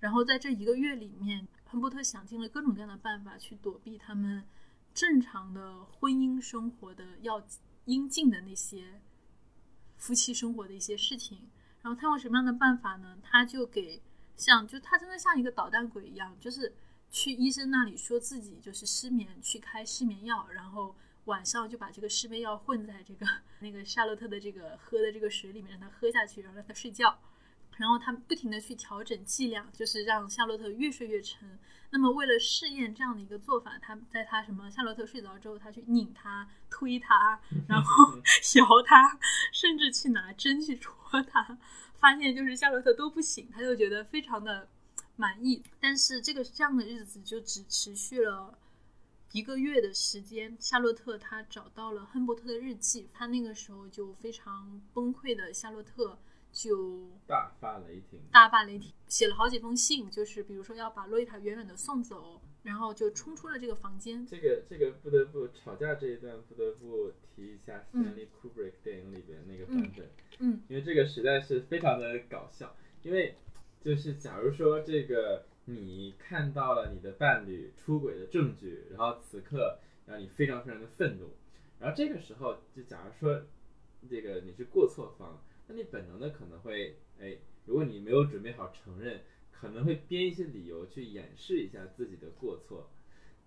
[0.00, 4.44] 然后在这一个月里面，亨伯特想尽了各种各样的办法去躲避他们
[4.92, 7.40] 正常的婚姻生活的要
[7.84, 9.00] 应尽的那些
[9.96, 11.48] 夫妻生活的一些事情。
[11.80, 13.16] 然后他用什么样的办法呢？
[13.22, 14.02] 他就给
[14.36, 16.74] 像就他真的像一个捣蛋鬼一样，就是
[17.08, 20.96] 去医生那里说自己就是失眠，去开失眠药，然后。
[21.30, 23.24] 晚上就把这个失眠药混在这个
[23.60, 27.18] 那个夏洛特的这个喝的这个水里面，让他喝下去，然后让他睡觉。
[27.76, 31.58] 然后他不停的去调整剂量，就是让夏洛特越睡越沉。
[31.92, 38.16] 那么为了试验这样的一个做法，他在他什么夏洛特睡着之后，他去拧他、推他， 然后
[38.56, 39.18] 摇他，
[39.52, 41.56] 甚至去拿针去戳他，
[41.94, 44.68] 发现就是夏洛特都不醒，他就觉得非常的
[45.16, 45.62] 满意。
[45.80, 48.58] 但是这个这样的日子就只持续了。
[49.32, 56.18] 一个月的时间，夏洛特他找到了亨伯特的日记，他那个时候就非常崩溃的夏洛特
[56.50, 64.26] 就大发雷霆，大发雷霆，写了好几封信，就是比如说要把洛丽塔远远的送走，然后就冲出了这个房间。
[64.26, 73.36] 这个这个不得不吵架这一段不得不提一下 Stanley Kubrick 电影里边那个版本，嗯，因为这个实在是非常的搞笑，因为
[73.80, 75.46] 就是假如说这个。
[75.70, 81.30] 你看到了你的伴侣出轨的证据，然后此刻让你非常非常的愤怒，
[81.78, 83.42] 然后这个时候就假如说
[84.08, 89.20] 这个你是过错方，那你本能的可能会哎，如果你没有准备好承认，
[89.52, 92.90] 可能会编一些理由去掩饰一下自己的过错，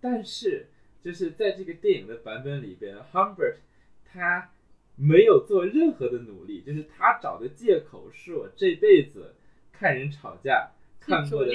[0.00, 0.68] 但是
[1.02, 3.56] 就是在这个电影的版本里边，Humbert
[4.04, 4.50] 他
[4.96, 9.34] 没有做任何的努力，就是他找的借口是我这辈子
[9.72, 10.70] 看人吵架。
[11.06, 11.52] 看过的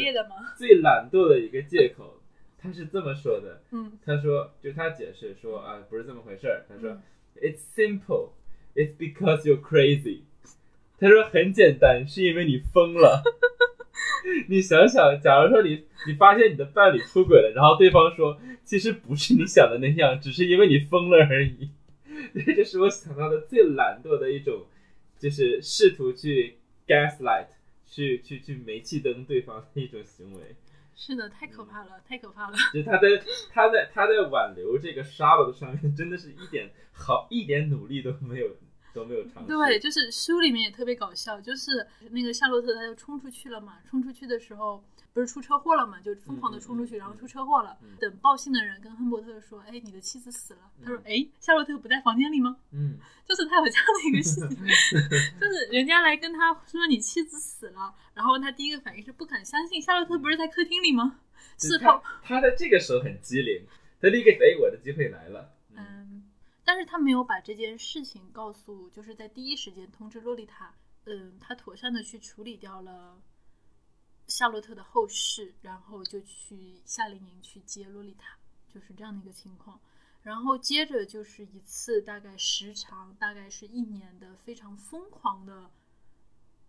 [0.58, 2.22] 最懒惰的一个借口，
[2.58, 3.62] 他是这么说的。
[3.72, 6.66] 嗯，他说，就他解释说啊，不是这么回事儿。
[6.68, 6.98] 他说
[7.36, 8.32] ，It's simple,
[8.76, 10.22] it's because you're crazy。
[11.00, 13.24] 他说很简单，是因为你疯了。
[14.48, 21.70] 你想想，假如说你你发现你的伴侣出轨了，然后对方说，其实不是你想的那样，只是因为你疯了而已。
[22.56, 24.66] 这是我想到的最懒惰的一种，
[25.18, 27.48] 就是试图去 gaslight。
[27.90, 30.56] 去去去煤气灯对方的一种行为，
[30.96, 32.58] 是的，太可怕了，太可怕了。
[32.74, 33.08] 就他在
[33.52, 38.56] 他在他在挽留这个沙罗的上面，真的是一点好一点努力都没有。
[38.94, 39.48] 都没有尝试。
[39.48, 47.78] 对，就是书里面也特别搞笑，就是那个夏洛特他就冲出去了嘛，冲出去的时候不是出车祸了嘛，就疯狂的冲出去，然后出车祸了。
[48.00, 52.98] 等报信的人跟亨伯特说：“哎，你的妻子死了。”他说：“哎，夏洛特不在房间里吗？”嗯，
[53.28, 54.58] 就是他有这样的一个事情，
[55.40, 61.20] 就是人家来跟他说你妻子死了，然后他第一个反应是不敢相信，夏洛特不是在客厅里吗？
[61.58, 63.66] 是他他在这个时候很机灵，
[64.02, 65.52] 他立刻哎，我的机会来了。
[66.70, 70.72] 但是他没有把这件事情告诉，就是在第一时间通知洛丽塔。
[71.06, 73.20] 嗯，他妥善的去处理掉了
[74.28, 79.82] 夏洛特的后事，然后就去夏令营去接洛丽塔，就是这样的一个情况。
[80.22, 85.72] 然后接着就是一次大概时长大概是一年的非常疯狂的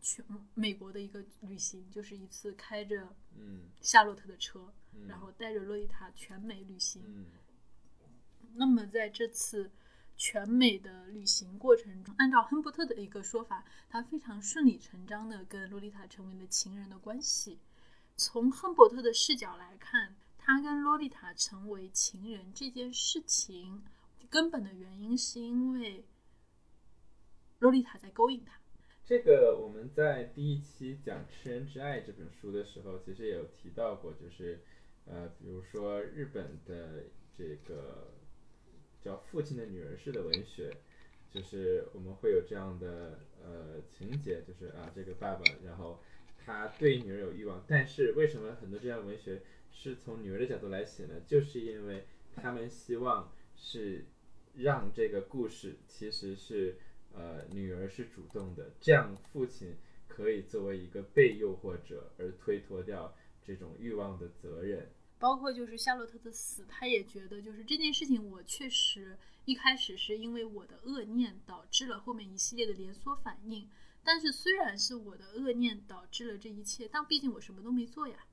[0.01, 0.25] 全
[0.55, 4.73] 美国的一个旅行，就是一次开着嗯夏洛特的车，
[5.07, 7.27] 然后带着洛丽塔全美旅行。
[8.55, 9.71] 那么在这次。
[10.21, 17.59] 全美的旅行过程中，按照亨伯特的一个说法，他非常顺理成章的跟洛丽塔成为了情人的关系。
[18.17, 23.83] 从亨伯特的视角来看，他跟洛丽塔成为情人这件事情，
[24.29, 26.05] 根本的原因是因为
[27.59, 28.61] 洛丽塔在勾引他。
[29.07, 34.63] 这个我们在第一期讲《吃人之爱》这本书的时候，其实也有提到过，就是
[35.07, 37.05] 呃，比如说日本的
[37.39, 38.13] 这个。
[39.03, 40.71] 叫父亲的女儿式的文学，
[41.31, 46.01] 就是我们会有这样的呃情节，就是啊，这个爸爸，然后
[46.45, 49.43] 他对女儿有欲望，但是为什么很多这样文学
[49.73, 51.15] 是从女儿的角度来写呢？
[51.27, 54.05] 就是因为他们希望是
[54.55, 56.77] 让这个故事其实是
[57.15, 59.77] 呃女儿是主动的，这样父亲
[60.09, 64.89] 可以作为一个被诱惑者而推脱掉这种欲望的责任。
[65.21, 73.69] 包括就是夏洛特的死，他也觉得就是这件事情，我确实一开始是因为我的恶念导致了后面一系列的连锁反应。
[74.03, 78.25] 但是虽然是我的恶念导致了这一切，但毕竟我什么都没做呀。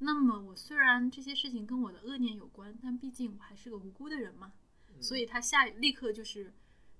[0.00, 4.52] 那么我虽然这些事情跟我的恶念有关，但毕竟我还是个无辜的人嘛。
[5.00, 6.52] 所以他下立刻就是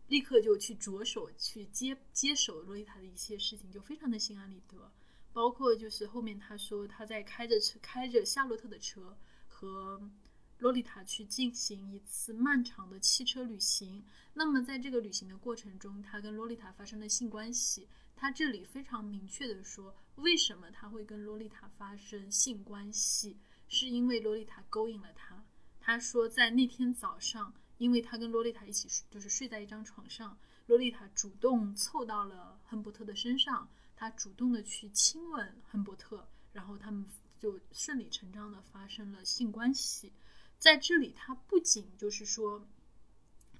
[0.07, 4.93] 立刻就去着手去接接手洛丽塔的一些事情，就非常的心安理得。
[5.33, 9.17] 包括就是后面他说他在开着车开着夏洛特的车
[9.47, 10.11] 和
[10.59, 14.05] 洛丽塔去进行一次漫长的汽车旅行。
[14.35, 17.89] 那么在这个旅行的过程中，他跟洛丽塔发生了性关系。
[18.15, 25.43] 他这里非常明确的说，为什么他会跟洛丽塔发生性关系，是因为洛丽塔勾引了他。
[25.81, 33.67] 他说在那天早上，因为他跟洛丽塔一起就是睡在一张床上，洛丽塔主动凑到了亨伯特的身上。
[34.01, 37.05] 他主动的去亲吻亨伯特，然后他们
[37.39, 40.11] 就顺理成章的发生了性关系。
[40.59, 42.67] 在这里，他不仅就是说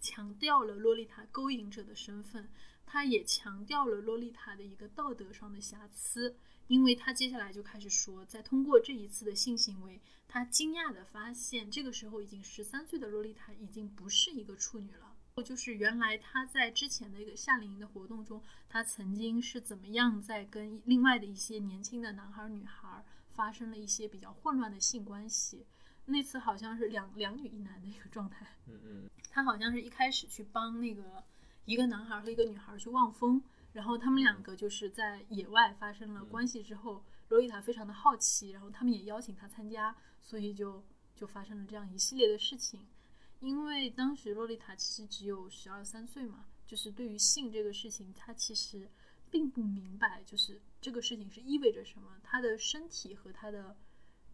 [0.01, 2.49] 强调了洛丽塔勾引者的身份，
[2.87, 6.35] 他也强调了洛丽塔的一个道德上的瑕疵。
[6.69, 15.10] 因为他接下来就开始说，在通过这一次的性行为，他惊讶的发现，这个时候已经十三岁的洛丽塔已经不是一个处女了。
[15.43, 25.67] 就是原来他在之前的一个夏令营的活动中，他曾经是怎么样在跟另外的一些年轻的男孩女孩发生了一些比较混乱的性关系。
[26.07, 28.47] 那次好像是两两女一男的一个状态。
[28.67, 29.11] 嗯嗯。
[29.31, 31.25] 他好像是一开始去帮那个
[31.65, 33.41] 一个男孩和一个女孩去望风，
[33.73, 42.81] 然后他们两个就是在野外发生了关系之后，罗伊塔非常的好奇，然后他们也邀请他参加，所以就就发生了这样一系列的事情。
[43.41, 48.91] 因为当时洛丽塔其实只有十二三岁嘛，就是对于性这个事情，她其实
[49.31, 52.21] 并不明白，就是这个事情是意味着什么。
[52.23, 53.75] 她的身体和她的，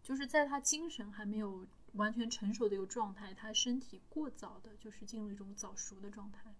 [0.03, 6.53] 就是在她精神还没有完全成熟的一个状态，她身体过早的就是进入一种早熟的状态。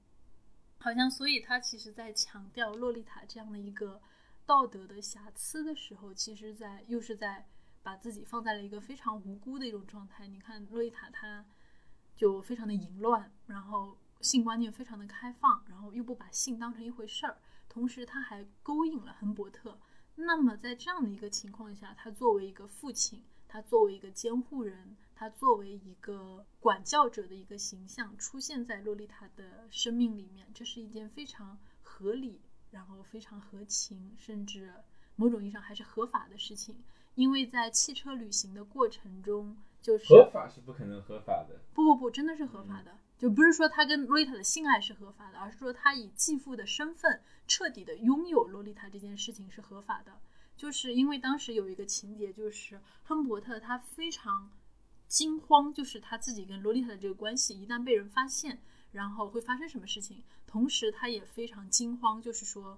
[0.78, 4.02] 好像，所以她其实在强调洛丽塔这样的一个
[4.46, 7.46] 道德的瑕疵的时候，其实在又是在
[7.84, 10.28] 把自己放在了一个非常无辜的一种状态。
[10.28, 11.46] 你看洛丽塔她。
[12.18, 17.38] 就非常的淫乱，然后性观念非常的开放，然后又不把性当成一回事儿，
[17.70, 19.80] 同时他还勾引了亨伯特。
[20.16, 32.42] 那么在这样的一个情况下，他作为一个父亲，他作为一个监护人，他作为一个管教者的一个形象出现在洛丽塔的生命里面，这是一件非常合理，
[32.72, 34.74] 然后非常合情，甚至
[35.16, 39.56] 某种意义上还是合法的事情，因为在汽车旅行的过程中。
[39.88, 41.62] 就是合法是不可能合法的。
[41.74, 42.94] 不不不，真的是合法的。
[43.18, 50.20] 就不是说他跟洛丽塔的性爱是合法的，而是说他以继父的身份彻底的拥有洛丽塔这件事情是合法的。
[50.58, 54.52] 就是因为当时有一个情节，就是亨伯特他非常
[55.08, 58.60] 惊慌，就是他自己跟洛丽塔的这个关系一旦被人发现，
[58.92, 60.22] 然后会发生什么事情。
[60.46, 62.78] 同时他也非常惊慌，就是说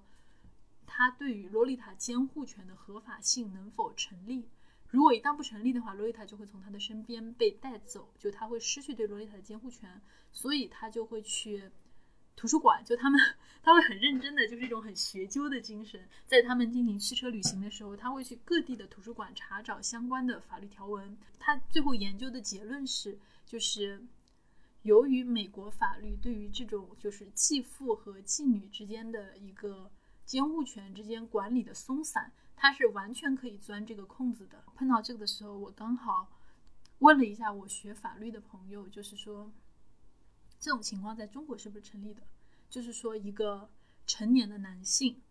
[0.86, 4.48] 他对于洛丽塔监护权的合法性能否成立。
[4.90, 10.00] 如果一旦不成立的话，洛丽塔就会从他的身边被带走，就他会失去对洛丽塔的监护权，
[10.32, 11.70] 所以他就会去
[12.34, 13.20] 图书馆，就他们
[13.62, 21.16] 他会很认真的，就是一种很学究的精神，在他们进行汽车旅行的时候，他会去各地的图书馆查找相关的法律条文。
[21.38, 23.16] 他最后研究的结论是，
[23.46, 24.04] 就是
[24.82, 29.92] 由于美国法律对于这种就是继父和继女之间的一个
[30.24, 32.32] 监护权之间管理的松散。
[32.62, 34.62] 他是完全可以钻这个空子的。
[34.74, 36.28] 碰到这个的时候，我刚好
[36.98, 39.50] 问了一下我学法律的朋友，就是说
[40.58, 42.20] 这种情况在中国是不是成立的？
[42.68, 43.70] 就是说一个
[44.06, 45.22] 成年的男性，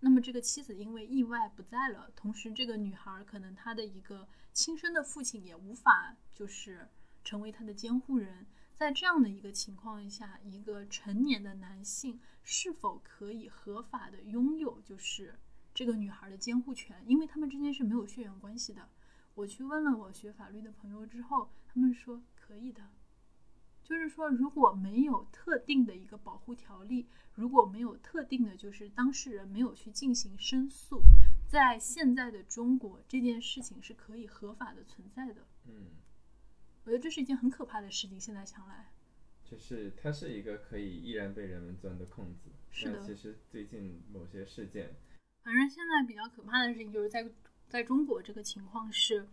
[0.00, 6.88] 那么这个妻子因为意外不在了，同时这个女孩可能她的一个亲生的父亲也无法就是
[7.22, 15.38] 成为她的监护人，在这样的一个情况下，一个成年的男性是否可以合法的拥有就是？
[15.74, 18.88] 这个女孩的监护权，因为他们之间是没有血缘关系的。
[19.34, 22.82] 我去问了我学法律的朋友之后，他们说可以的。
[23.82, 31.02] 就是说，如果没有特定的一个保护条例，如果没有特定的，就是当事人没有去进行申诉，
[31.46, 35.44] 在现在的中国，这件事情是可以合法的存在的。
[35.66, 35.88] 嗯，
[36.84, 38.18] 我觉得这是一件很可怕的事情。
[38.18, 38.90] 现在想来，
[39.44, 42.50] 就是它是一个可以依然被人们钻的空子。
[42.70, 43.02] 是的。
[43.02, 44.94] 其实最近某些事件。
[45.44, 47.30] 反正现在比较可怕的事情就是在
[47.68, 49.28] 在中国这个情况是，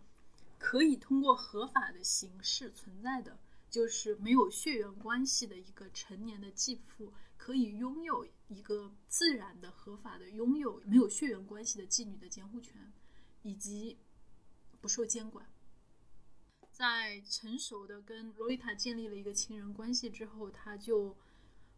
[0.58, 3.38] 可以通过合法的形式存在的，
[3.70, 12.92] 就是没有血缘关系的一个成年的继父，可以拥有一个自然的、合法的拥有没有血缘关系的继女的监护权，
[13.42, 13.96] 以及
[14.82, 15.46] 不受监管。
[16.70, 21.16] 在成熟的跟洛丽塔建立了一个情人关系之后，他就。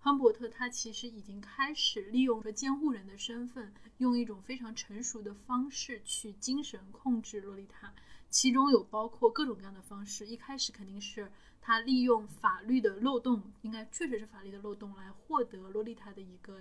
[0.05, 7.91] 亨伯特他其实已经开始利用着监护人的身份，用一种非常成熟的方式去精神控制洛丽塔，
[8.29, 10.27] 其中有包括各种各样的方式。
[10.27, 16.61] 一开始肯定是他利用法律的漏洞，应该确实是法律的漏洞来获得洛丽塔的一个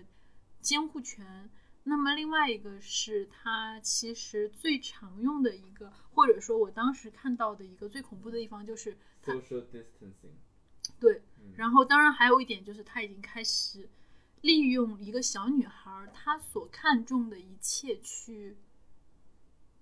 [0.61, 1.49] 监护权。
[1.83, 8.97] 那么另外一个是他其实最常用的一个，或者说我当时看到的一个最恐怖的地方就是。
[11.03, 11.21] 对。
[11.57, 13.89] 然后，当然还有一点就是，他已经开始
[14.41, 18.57] 利用一个小女孩她所看重的一切去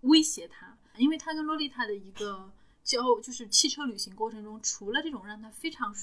[0.02, 2.52] 威胁她，因为他跟洛丽塔的一个
[2.84, 5.96] 交，就是汽车旅行过程中，除了这种让他非常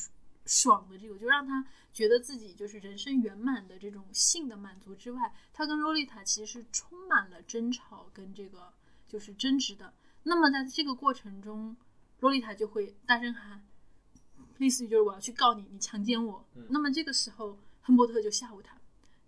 [0.46, 8.72] 爽的这个，就让他觉得自己就是人生圆满的这种性的满足之外，他跟洛丽塔其实是充满了争吵跟这个
[9.08, 9.92] 就是争执的。
[10.22, 11.76] 那么在这个过程中，
[12.20, 13.67] 洛丽塔就会大声喊。
[14.59, 16.44] 类似于就是我要去告你，你强奸我。
[16.68, 18.76] 那么这个时候，亨伯特就吓唬他：“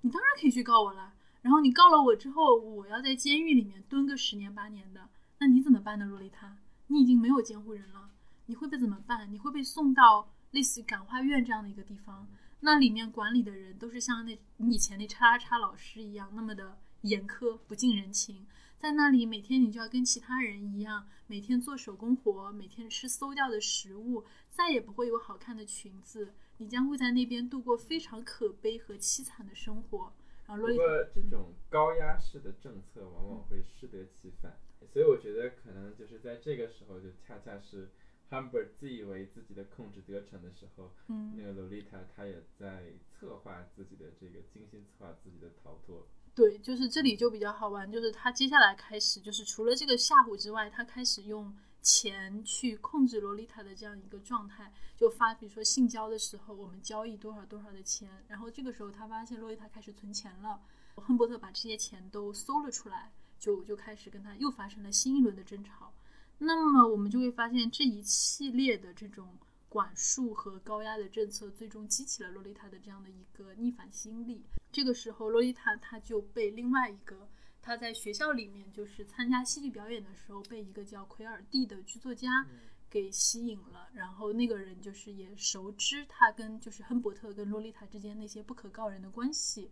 [0.02, 1.14] 你当然可以去告我了。
[1.42, 5.08] 然后你告了我之后，我要在监狱里面蹲个十年八年的。
[5.38, 6.58] 那你怎么办呢，洛丽塔？
[6.88, 8.10] 你已经没有监护人了，
[8.46, 9.32] 你会被怎么办？
[9.32, 12.28] 你会被送到类似于感化院这样的一个地方，
[12.60, 18.46] 那里面管理的人都是像那你以前那叉叉叉老师一样那么的严苛，不近人情。”
[18.80, 24.24] 在那里，每天你就要跟其他人一样，每天做手工活，每天吃馊掉的食物，
[24.60, 26.34] 再也不会有好看的裙子。
[26.58, 30.12] 你将会在那边度过非常可悲和凄惨的生活。
[30.46, 30.84] 然后，不过
[31.14, 34.58] 这种高压式的政策往往会适得其反，
[34.92, 37.88] 所以我觉得可能就是在这个时候，就恰恰是
[38.28, 46.06] Humber 自以为自己的控制得逞的时候，嗯，那个 Lolita 他也在策划自己的这个精心策划自己的逃脱。
[46.34, 60.60] 对，就是这里就比较好玩，就是他接下来开始，就是除了这个吓唬之外，他开始用钱去控制洛丽塔的这样一个状态，就发，比如说性交的时候，我们交易多少多少的钱，然后这个时候他发现洛丽塔开始存钱了，
[60.94, 65.92] 亨伯特把这些钱都搜了出来，就就开始跟他又发生了新一轮的争吵，
[66.38, 69.38] 那么我们就会发现这一系列的这种。
[69.70, 74.44] 管束和高压的政策最终激起了洛丽塔的这样的一个逆反心理。
[74.72, 77.28] 这个时候，洛丽塔她就被另外一个
[77.62, 82.46] 她在学校里面就是参加戏剧表演的时候，被一个叫奎尔蒂的剧作家
[82.88, 83.88] 给吸引了。
[83.94, 89.70] 然后那个人就是也熟知他跟就是亨伯特跟洛丽塔之间那些不可告人的关系。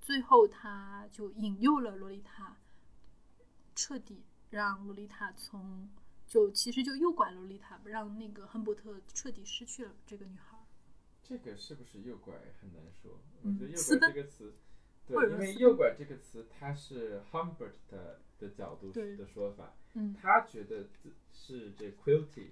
[0.00, 2.58] 最后，他就引诱了洛丽塔，
[3.74, 5.90] 彻底让洛丽塔从。
[6.24, 10.56] 就其实就诱拐洛丽塔，让那个亨伯特彻底失去了这个女孩。
[11.22, 13.20] 这个是不是诱拐很难说？
[13.42, 14.54] 我觉得诱拐这个词，
[15.06, 19.74] 对，因为诱拐这个词，它是 Humbert 的角度的说法。
[19.94, 20.86] 嗯，他觉得
[21.32, 22.48] 是这 Quilty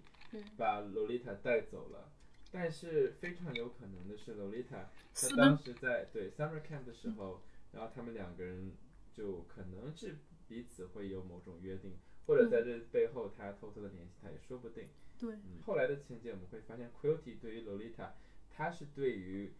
[0.56, 2.12] 把洛丽塔带走了，
[2.52, 7.40] 但是非常有可能的是，洛丽塔她当时在对 Summer Camp 的时候，
[7.72, 8.72] 然后他们两个人
[9.16, 11.96] 就可能是彼此会有某种约定。
[12.26, 14.84] 或者在这背后，他偷偷的联系他也说不定。
[15.18, 15.34] 对，
[15.64, 18.10] 后来的情节我们会发现，Quilty 对于 Lolita，
[18.50, 19.52] 他是对于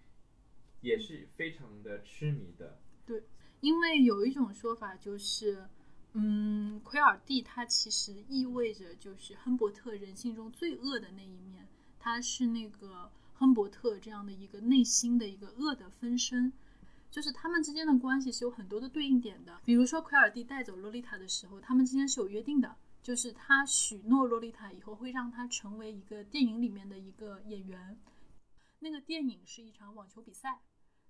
[0.81, 2.79] 也是非常的痴迷的。
[3.07, 3.23] 对，
[3.61, 5.69] 因为有一种说法就是，
[6.13, 11.69] 嗯，奎尔蒂他其实意味着就是亨伯特人性中最恶的那一面，
[11.99, 16.53] 他是那个亨伯特这样的一个内心的一个恶的分身。
[17.11, 27.99] 就是他们之间的关系是有很多的对应点的，比如说奎尔蒂带走洛丽塔的时候，他们之间是有约定的，就是他许诺洛丽塔以后会让她成为一个电影里面的一个演员，
[28.79, 30.61] 那个电影是一场网球比赛，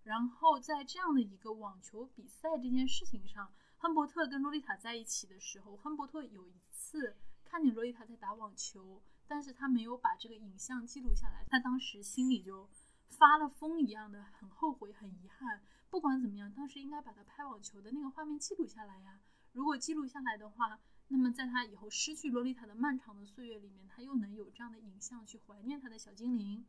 [0.02, 12.68] 然后在这样的一个网球比赛这件事情上，亨伯特跟洛丽塔在一起的时候，亨伯特有一次看见洛丽塔在打网球，但是他没有把这个影像记录下来，他当时心里就
[13.08, 15.62] 发了疯一样的，很后悔，很遗憾。
[15.90, 19.20] 不管怎么样，当时应该把他拍网球的那个画面记录下来呀。
[19.52, 20.78] 如果记录下来的话，
[21.08, 26.64] 那么在他以后失去洛丽塔的漫长的岁月里面，他又能有这样的影像去怀念他的小精灵。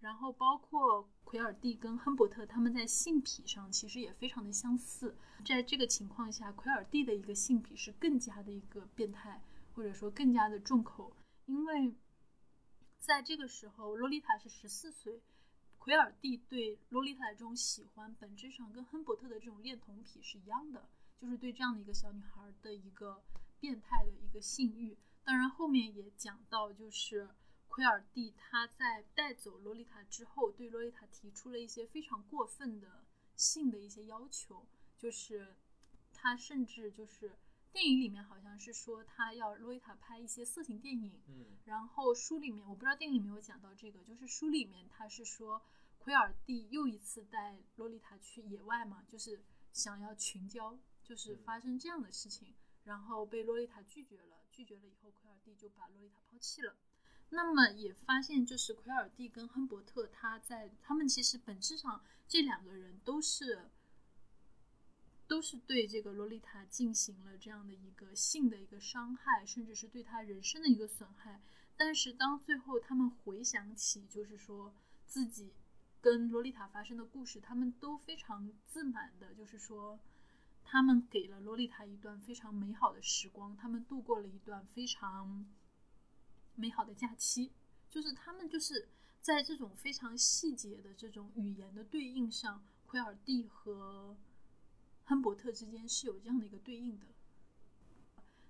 [0.00, 5.16] 然后包括奎尔蒂跟亨伯特他们在性癖上其实也非常的相似。
[5.44, 9.42] 在这个情况下，奎尔蒂的一个性癖是更加的一个变态，
[9.74, 11.16] 或者说更加的重口，
[11.46, 11.94] 因为
[12.98, 15.22] 在这个时候，洛丽塔是十四岁。
[15.78, 20.88] 奎尔蒂对洛丽塔的这种喜欢，本质上跟亨伯特的这种恋童癖是一样的，
[21.20, 23.22] 就是对这样的一个小女孩的一个
[23.60, 24.96] 变态的一个性欲。
[25.22, 27.28] 当然，后面也讲到，就是
[27.74, 33.04] 奎尔蒂他在带走洛丽塔之后，对洛丽塔提出了一些非常过分的
[33.34, 34.64] 性的一些要求，
[34.96, 35.56] 就是
[36.12, 37.36] 他甚至就是
[37.72, 45.60] 电影里面好像是说他要洛丽塔拍一些色情电影，嗯，然后书里面我不知道电影里面有讲到这个，就是书里面他是说
[45.98, 52.54] 奎尔蒂又一次带洛丽塔去野外嘛，就是想要群交，就是发生这样的事情，
[52.84, 56.76] 然后被洛丽塔拒绝了，拒绝了以后奎尔蒂就把洛丽塔抛弃了。
[57.34, 63.70] 那么也发现，就是奎尔蒂跟亨伯特，他在他们其实本质上这两个人都是
[65.26, 71.42] 都是对这个洛丽塔进行了这样的一个性的一个伤害，甚至是对他人生的一个损害。
[71.76, 74.72] 但是当最后他们回想起，就是说
[75.08, 75.52] 自己
[76.00, 79.98] 跟洛丽塔发生的故事，他们都非常自满的，就是说
[80.64, 85.44] 他们给了洛丽塔一段非常美好的时光，他们度过了一段非常。
[86.56, 87.52] 美好的假期，
[87.90, 88.88] 就是他们就是
[89.20, 94.16] 在这种非常细节的这种语言的对应上，奎尔蒂和
[95.04, 97.06] 亨伯特之间是有这样的一个对应的。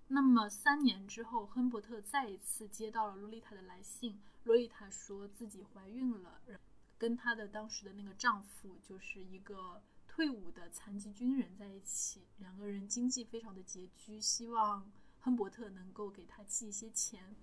[0.09, 6.41] 那么三年之后，亨伯特再一次接到了洛丽塔的来信，洛丽塔说自己怀孕了，
[6.99, 14.91] 跟她的当时的那个丈夫就是一个退伍的残疾军人在一起，两个人经济非常的拮据，希望
[15.21, 17.35] 亨伯特能够给他寄一些钱。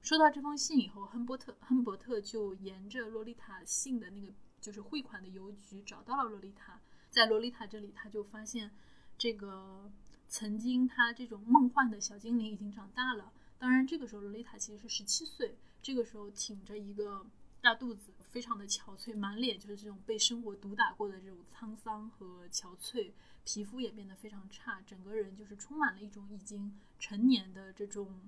[0.00, 6.80] 收到这封信以后，亨伯特亨伯特就沿着洛丽塔信的那个就是汇款的邮局找到了洛丽塔。
[7.10, 8.70] 在洛丽塔这里，他就发现
[9.18, 9.90] 这个
[10.28, 13.32] 曾经他这种梦幻的小精灵已经长大了。
[13.58, 17.26] 当然，这个时候洛丽塔其实是十七岁，这个时候挺着一个
[17.60, 23.10] 大肚子，非常的憔悴，满脸就是这种被生活毒打过的这种沧桑和憔悴，
[23.44, 28.20] 皮肤也变得非常差，整个人就是充满了一种已经成年的这种。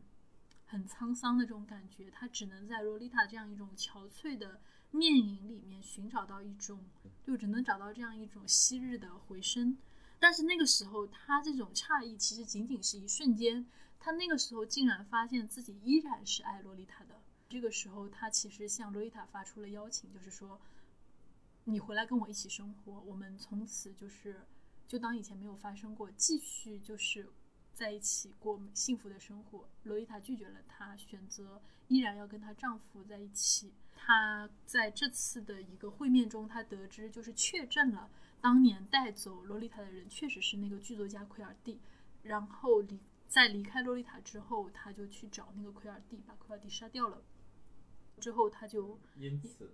[0.71, 4.61] 很沧桑的这种感觉，他只能在洛丽塔这样一种憔悴的
[4.93, 6.79] 面影里面寻找到一种，
[7.25, 9.77] 就只能找到这样一种昔日的回声。
[10.21, 13.67] 但是那个时候，他这种诧异其实仅仅是一瞬间。
[13.99, 17.21] 他那个时候竟然发现自己依然是爱洛丽塔的。
[17.49, 20.61] 这个时候，他其实向洛丽塔发出了邀请，就是说，
[21.65, 24.47] 你回来跟我一起生活，我们从此就是
[24.87, 27.29] 就当以前没有发生过，继续就是。
[27.81, 33.73] 在一起过幸福的生活，洛丽塔拒绝了他，选择依然要跟她丈夫在一起。
[33.97, 41.81] 她在这次的一个会面中，她得知就是确认了当年带走洛丽塔的人确实是那个剧作家奎尔蒂。
[42.23, 47.23] 然后离在离开洛丽塔之后，他就去找那个奎尔蒂，把奎尔蒂杀掉了。
[48.21, 49.73] 之后他就因此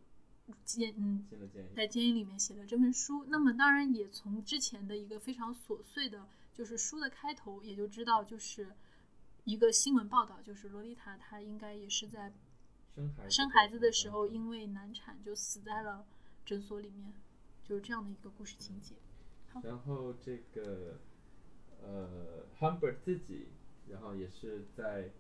[0.65, 1.27] 监嗯
[1.75, 3.25] 在监狱里面写了这本书。
[3.25, 6.29] 那么当然也从之前的一个非常琐碎的。
[6.57, 8.73] 就是书的开头，也就知道就是
[9.45, 12.33] 一个新闻报道，就是洛丽塔她应该也是在
[13.29, 16.07] 生孩子的时候，因为难产就死在了
[16.47, 17.13] 诊所里面，
[17.63, 18.95] 就是这样的一个故事情节。
[19.63, 20.99] 然后这个
[21.83, 23.49] 呃，Humbert 自己，
[23.91, 25.11] 然后也是在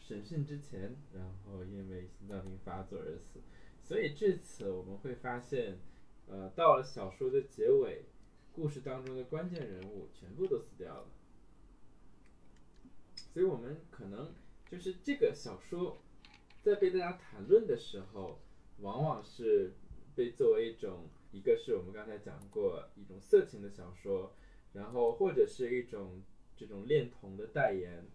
[0.00, 3.42] 审讯之前，然后因为心脏病发作而死。
[3.84, 5.78] 所以至此我们会发现，
[6.28, 8.06] 呃，到了小说的结尾。
[8.54, 11.06] 故事当中的关键人物全部都死掉了，
[13.32, 14.34] 所以我们可能
[14.70, 16.02] 就是这个小说
[16.62, 18.40] 在被大家谈论的时候，
[18.80, 19.72] 往往是
[20.14, 24.34] 被作为一种，一个是我们刚才讲过一种色情的小说，
[24.74, 26.22] 然后或者是一种
[26.54, 28.06] 这种恋童的代言，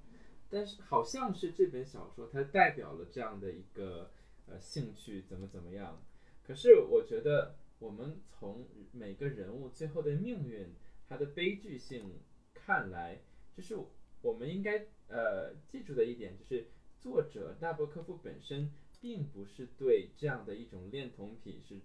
[0.49, 4.11] 但是好像是这本小说它代表了这样的一个
[4.45, 5.99] 呃兴趣怎么怎么样，
[6.45, 7.55] 可是我觉得。
[7.79, 10.73] 我们从每个人物最后的命运，
[11.07, 12.11] 他的悲剧性
[12.53, 13.21] 看来，
[13.55, 13.77] 就是
[14.21, 16.65] 我们应该呃记住的一点，就是
[16.99, 21.79] 作者纳博科夫本身并不是对这样的一种恋童癖是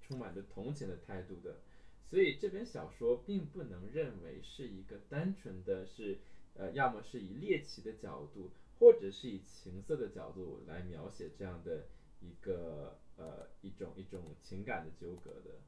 [0.00, 1.60] 充满着同情的态度的，
[2.06, 6.18] 所以这本小说并不能认为是一个单纯的是
[6.54, 11.86] 呃要么是以猎奇的角度，或者是以情色的角度来描写这样的
[12.20, 13.00] 一个。
[13.16, 15.60] 呃，一种一种情感的纠葛的，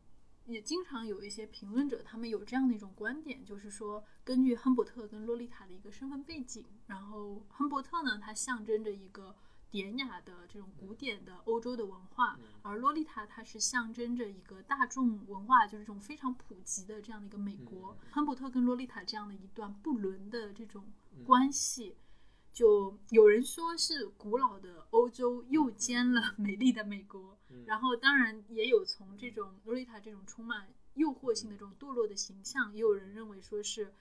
[0.46, 9.34] 也经常有一些评论者，他们有这样的一种观点，就是说，根据亨伯特跟洛丽塔的一个身份背景，然后亨伯特呢，它象征着一个
[9.70, 17.96] 典雅的这种古典的欧洲的文化，而洛丽塔它是象征着一个大众文化，就是这种非常普及的这样的一个美国。
[18.10, 20.84] 亨伯特跟洛丽塔这样的一段不伦的这种
[21.24, 21.96] 关系。
[22.52, 27.35] 就有人说是古老的欧洲又兼了 美丽的美国，
[27.66, 33.92] 然后当然也有从这种洛丽塔这种充满诱惑性的这种堕落的形象，也有人认为说是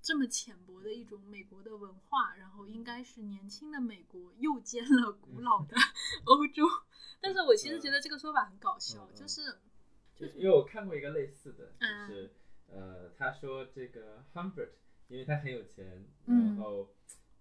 [0.00, 5.76] 这么浅薄的一种美国的文化，然后应该是年轻的美国又兼了古老的
[6.24, 6.64] 欧洲。
[7.20, 9.58] 但是我其实觉得这个说法很搞笑，就是，
[10.14, 11.72] 就是因为我看过一个类似的，
[12.08, 12.30] 就是
[12.68, 14.70] 呃，他说这个 Humbert，
[15.08, 16.88] 因为他很有钱，然后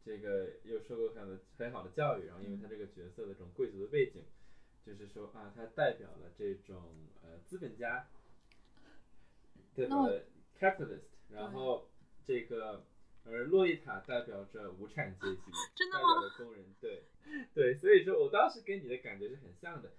[0.03, 4.23] 这个又受过很的很好的教育，然后因为他这个角色的这种贵族的背景，
[4.88, 6.81] 就是说啊，他代表了这种
[7.21, 8.07] 呃资本家，
[9.75, 10.25] 对的
[10.57, 11.89] capitalist，然后
[12.25, 12.85] 这个
[13.25, 16.03] 而洛丽塔代表着无产阶级，真的吗？
[16.15, 17.03] 代表着工人，对。
[17.53, 19.91] 对，所以说我当时跟你的感觉是很像的。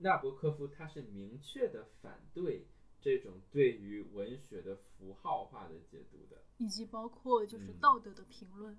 [0.00, 2.66] 纳博科夫他是明确的反对
[3.00, 8.78] 这种对于文学的符号化的解读的，以及包括就是道德的评论。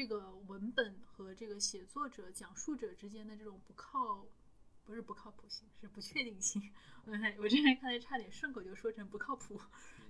[0.00, 4.26] 这个文本和这个写作者、讲述者之间的这种不靠，
[4.82, 6.72] 不是不靠谱性，是不确定性。
[7.04, 9.60] 我我之前刚才差点顺口就说成不靠谱，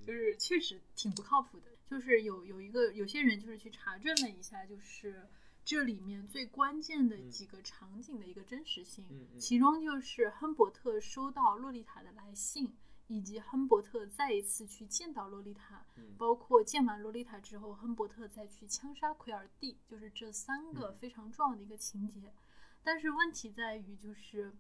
[0.07, 1.67] 就是确实挺不靠谱的。
[1.87, 5.27] 就是有有一个有些人就是去查证了一下，就是
[5.65, 9.05] 这里面最关键的几个场景的一个真实性，
[9.41, 12.77] 其中就是亨伯特收到洛丽塔的来信。
[13.13, 15.85] 以及亨伯特再一次去见到洛丽塔，
[16.17, 22.33] 包括见完洛丽塔之后，亨伯特再去枪杀奎尔蒂，就是这三个非常重要的一个情节。
[22.85, 24.55] 但是问题在于，就是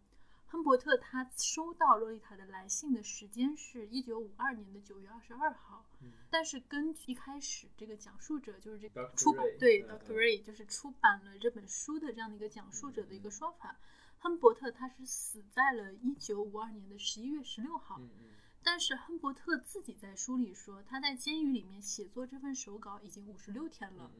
[0.46, 5.86] 亨伯特他收到洛丽塔的来信的时间是一九五二年的九月二十二号，
[6.28, 13.76] 但是根据一开始这个讲述者，就是这个出版对 Doctor Ray，就是出版了这本书的这样的一个讲述者的一个说法，
[14.18, 18.00] 亨伯特他是死在了一九五二年的十一月十六号。
[18.62, 24.10] 但是亨伯特自己在书里说，他在监狱里面写作这份手稿已经五十六天了。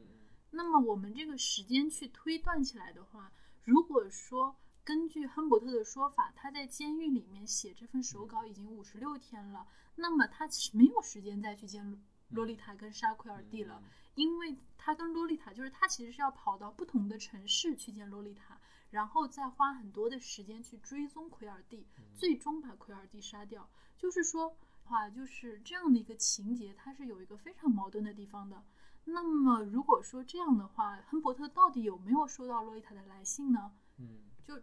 [0.49, 3.31] 那么我们这个时间去推断起来的话，
[3.63, 13.83] 如果说根据亨伯特的说法，他在监狱里面写这份手稿已经五十六天了，那么他其实没有时间再去见洛丽塔跟沙奎尔蒂了，
[14.15, 18.59] 因为他跟洛丽塔就是他其实是要跑到不同的城市去见洛丽塔，
[18.91, 23.67] 然后再花很多的时间去追踪奎尔蒂，最终把奎尔蒂杀掉。
[23.97, 28.63] 就是说，话就是这样的一个情节，它是有一个非常矛盾的地方的。
[29.05, 33.71] 那么，如果说这样的话，亨伯特到底有没有收到洛丽塔的来信呢？
[33.97, 34.59] 嗯，就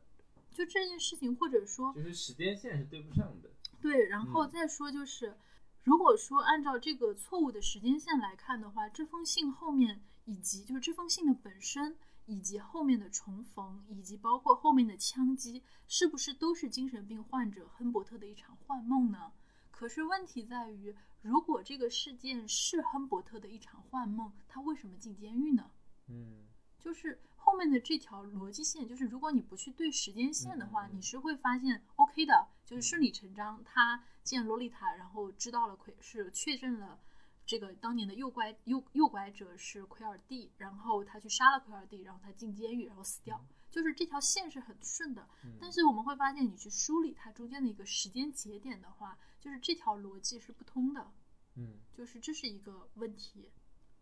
[0.52, 3.50] 就这件事情，或者说，就是时间线是对不上的。
[3.80, 5.38] 对，然后再说就是，
[5.84, 11.96] 如果说按照这个错误的时间线来看的话，这封信后面以及就是这封信的本身。
[12.28, 19.32] 以及后面的重逢，以及包括后面的枪击，是不是都是精神病患者亨伯特的一场幻梦呢？
[19.70, 25.70] 可是问题在于，如果这个事件是亨伯特的一场幻梦，他为什么进监狱呢？
[26.08, 26.44] 嗯，
[26.78, 37.00] 就是后面的这条逻辑线，就是如果你不去对时间线的话，你是会发现 OK 的，就是顺理成章，他见洛丽塔，然后知道了奎是确认了。
[37.48, 45.26] 这个当年的诱拐诱诱拐者是奎尔蒂，然后他去杀了奎尔蒂，然后他进监狱，然后死掉，就是这条线是很顺的。
[45.58, 51.10] 但是我们会发现，你去梳理它中间的一个时间节点的话，就是这条逻辑是不通的。
[51.54, 53.50] 嗯，就是这是一个问题。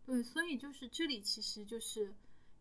[0.04, 2.12] 对，所以就是这里其实就是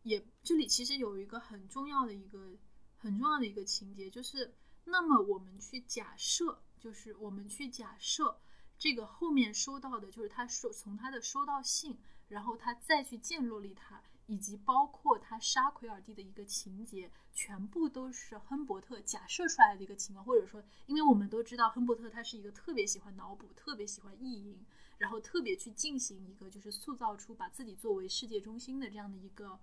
[0.04, 2.56] 也这里其实有一个很重要的一个
[2.96, 8.40] 很重要的一个情节，就是那么我们去假设，就是我们去假设。
[8.86, 24.64] 这个后面收到的就是他收从他的收到信，然后他再去见洛丽塔，以及包括他杀奎尔蒂的一个情节，全部都是亨伯特假设出来的一个情况，或者说，因为我们都知道亨伯特他是一个特别喜欢脑补、特别喜欢意淫，
[25.00, 29.60] 然后特别去进行一个就是塑造出把自己作为世界中心的这样的一个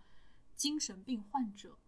[0.57, 1.79] 精神病患者。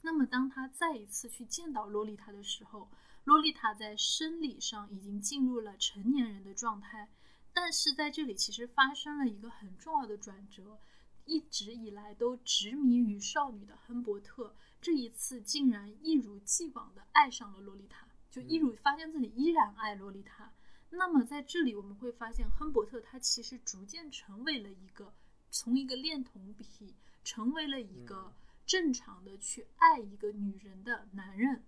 [0.00, 2.90] 那么当他再一次去见到洛丽塔的时候，
[3.24, 7.08] 洛丽塔在生理上已经进入了成年人的状态，
[7.52, 10.78] 但是在这里其实发生了一个很重要的转折。
[11.26, 20.52] 一直以来都执迷于少女的亨伯特，这一次竟然一如既往的爱上了洛丽塔，就一如发现自己依然爱洛丽塔。
[20.90, 25.14] 那么在这里我们会发现，亨伯特他其实逐渐成为了一个
[25.50, 26.94] 从一个恋童癖，
[27.24, 28.34] 成为了一个
[28.66, 31.64] 正常的去爱一个女人的男人。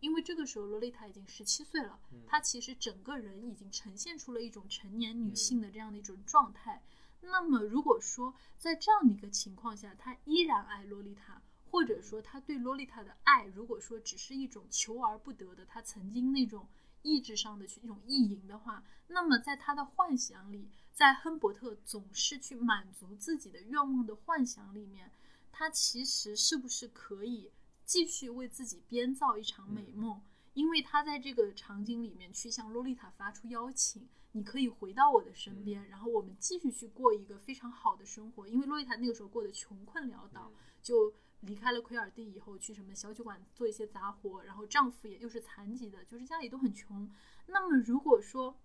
[0.00, 6.82] 因为这个时候，洛丽塔已经十七岁了，她其实整个人已经呈现出了一种成年女性的这样的一种状态。
[7.20, 11.40] 那么，如果说在这样的一个情况下，她依然爱洛丽塔，
[11.70, 16.68] 或者说他对洛丽塔的爱，如果说只是一种求而不得的，他曾经那种
[17.02, 25.12] 意志上的去一种意淫的话，那么在他的幻想里，在亨伯特总是去满足自己的愿望的幻想里面，
[25.52, 27.52] 他其实是不是可以
[27.84, 30.20] 继续为自己编造一场美梦？
[30.54, 38.46] 因为他在这个场景里面去向洛丽塔发出邀请，你可以回到我的身边，然后我们继续去过一个非常好的生活。
[38.46, 40.52] 因为洛丽塔那个时候过得穷困潦倒，
[40.82, 41.14] 就。
[41.42, 47.10] 离开了奎尔蒂以后，去什么小酒馆做一些杂活，然后丈夫也又是残疾的，就是家里都很穷。
[47.46, 48.56] 那么如果说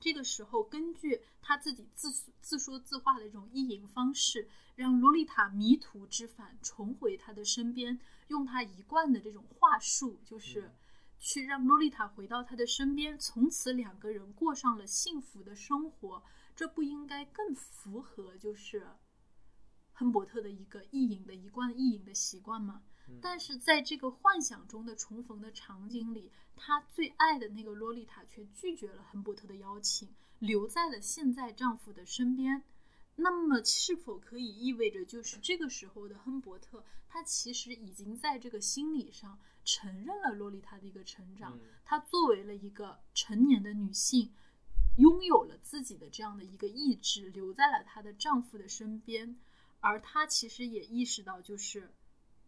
[0.00, 10.72] 这个时候根据他自己自自说自话的这种意淫方式，让洛丽塔迷途知返，重回他的身边，用他一贯的这种话术，就是
[11.18, 16.22] 去让洛丽塔回到他的身边，从此两个人过上了幸福的生活，
[16.56, 18.88] 这不应该更符合就是？
[19.92, 22.82] 亨伯特的一个意淫的一贯意淫的习惯吗，
[23.20, 26.32] 但是在这个幻想中的重逢的场景里，
[26.62, 32.62] 他最爱的那个洛丽塔却拒绝了亨伯特的邀请，留在了现在丈夫的身边。
[33.16, 44.32] 那么，是否可以意味着，就是这个时候的亨伯特，他其实已经在这个心理上承认了洛丽塔的一个成长，她作为了一个成年的女性，
[44.96, 49.38] 拥有了自己的这样的一个意志，留在了她的丈夫的身边。
[49.80, 51.90] 而她其实也意识到，就是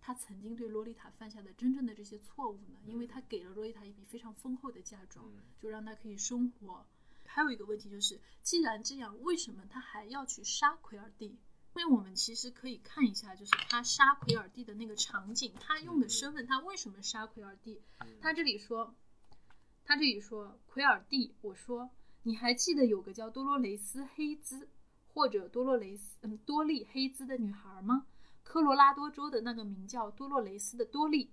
[0.05, 5.25] 他曾经对洛丽塔犯下的真正的这些错误呢，因为他给了洛丽塔一笔非常丰厚的嫁妆，
[5.61, 6.85] 就让她可以生活。
[7.25, 11.39] 还有一个问题就是，既然这样，为什么他还要去杀奎尔蒂？
[11.77, 17.81] 因为我们其实可以看一下，就是他杀奎尔蒂的那个场景，他用的身份，他为什么杀奎尔蒂？
[18.21, 18.95] 他这里说，
[19.85, 21.91] 他这里说奎尔蒂，我说
[22.25, 24.69] 你还记得有个叫多洛雷斯黑兹？
[25.15, 28.07] 或者多洛雷斯，嗯，多利黑兹的女孩吗？
[28.43, 31.31] 科罗拉多州的那个名叫多洛雷斯的多利。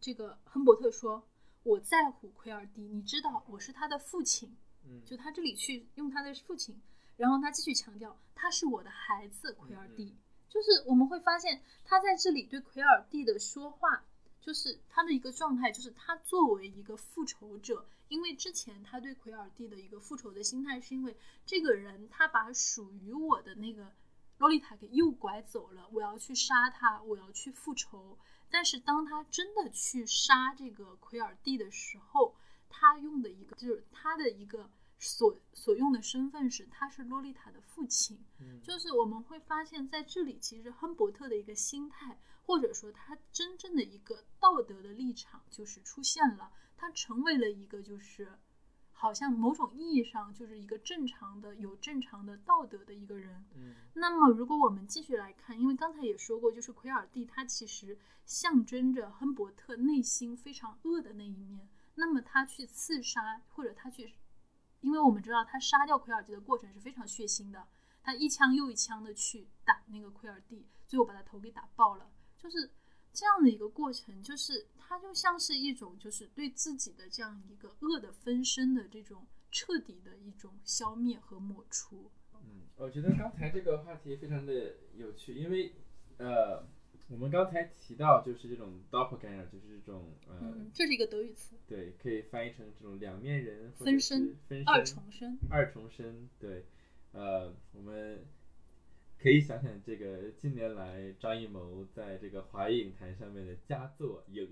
[0.00, 1.28] 这个亨伯特说
[1.64, 6.80] ：“我在乎奎尔蒂，你知道我是他的父亲。”嗯，就他这里去用他的父亲，
[7.16, 10.14] 然后他继续强调他是我的孩子奎尔蒂。
[10.48, 14.04] 就是我们会发现他在这里对奎尔蒂的说话。
[14.40, 23.92] 就是他的一个状态，就是他作为一个复仇者，因为之前他对奎尔蒂的一个复仇的心态，是因为这个人他把属于我的那个
[24.38, 28.18] 洛丽塔给诱拐走了，我要去杀他，我要去复仇。
[28.48, 32.34] 但是当他真的去杀这个奎尔蒂的时候，
[32.68, 38.24] 他用的一个就是他的一个所所用的身份是他是洛丽塔的父亲，
[38.62, 42.18] 就是我们会发现在这里其实亨伯特的一个心态。
[42.48, 48.38] 或者说，他真正的一个道德的立场就是出现了，他成为了一个就是
[49.00, 53.46] 好像某种意义上就是一个正常的、有正常的道德的一个人。
[53.54, 61.68] 嗯，那么如果我们继续来看，因为刚才也说过，就是奎尔蒂他其实象征着亨伯特内心非常恶的那一面。
[61.94, 64.14] 那么他去刺杀，或者他去，
[64.80, 67.68] 因为我们知道他杀掉奎尔蒂的过程是非常血腥的，
[68.02, 72.10] 他一枪又一枪的去打那个奎尔蒂，最后把他头给打爆了。
[72.36, 72.68] 就是
[73.12, 82.10] 这样的一个过程，就是它就像是一种，就是对自己的这样一个恶的分身的这种彻底的一种消灭和抹除。
[82.34, 85.74] 嗯，我觉得刚才这个话题非常的有趣，因为
[86.18, 86.64] 呃，
[87.08, 96.66] 我们刚才提到就是这种 doppelganger，就是这种呃，这是一个德语词，对，可以翻译成这种两面人分身、分身、二重身、二重身，对，
[97.12, 98.24] 呃，我们。
[99.20, 104.48] 可以想想这个近年来张艺谋在这个华语影坛上面的佳作《影》，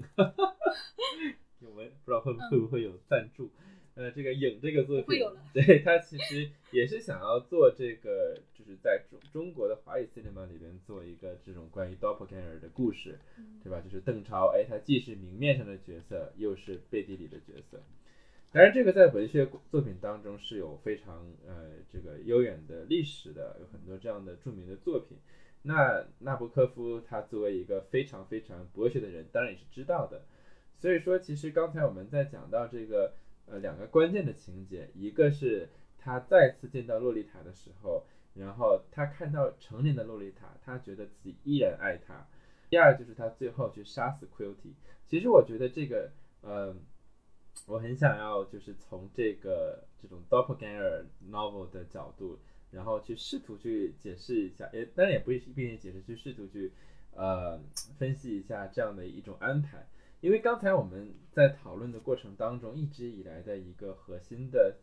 [1.60, 3.50] 我们不知道会会不会有赞助。
[3.94, 5.20] 呃，这个《影》这个作品，
[5.54, 13.18] 对他其实也是想要做这个，就是在中中国的华语 cinema 里边做一个这种关于 doppelganger 的故事，
[13.62, 13.80] 对吧？
[13.80, 17.80] 就是邓超，哎，他既是明面上的角色，又是背地里的角色。
[18.52, 25.18] 当然，这个在文学作品当中是有非常呃这个悠远的历史的，有很多这样的著名的作品。
[25.60, 30.24] 那纳博科夫他作为一个非常非常博学的人，当然也是知道的。
[30.78, 33.12] 所以说，其实刚才我们在讲到这个
[33.44, 35.68] 呃两个关键的情节，一个是
[35.98, 42.26] 他再次见到洛丽塔的时候，然后他看到成年的洛丽塔，他觉得自己依然爱她。
[42.70, 44.72] 第二就是他最后去杀死 Quilty。
[45.06, 46.74] 其实我觉得这个呃。
[47.66, 52.38] 我很想要，就是从这个这种 doppelganger novel 的角度，
[52.70, 56.72] 然后去试图去解释一下，也，当然也不一定解释，去试图去
[57.12, 57.58] 呃
[57.98, 59.86] 分析一下这样的一种安排。
[60.20, 64.76] 因为刚才我们在讨论的过程当中，一直以来的一个核心的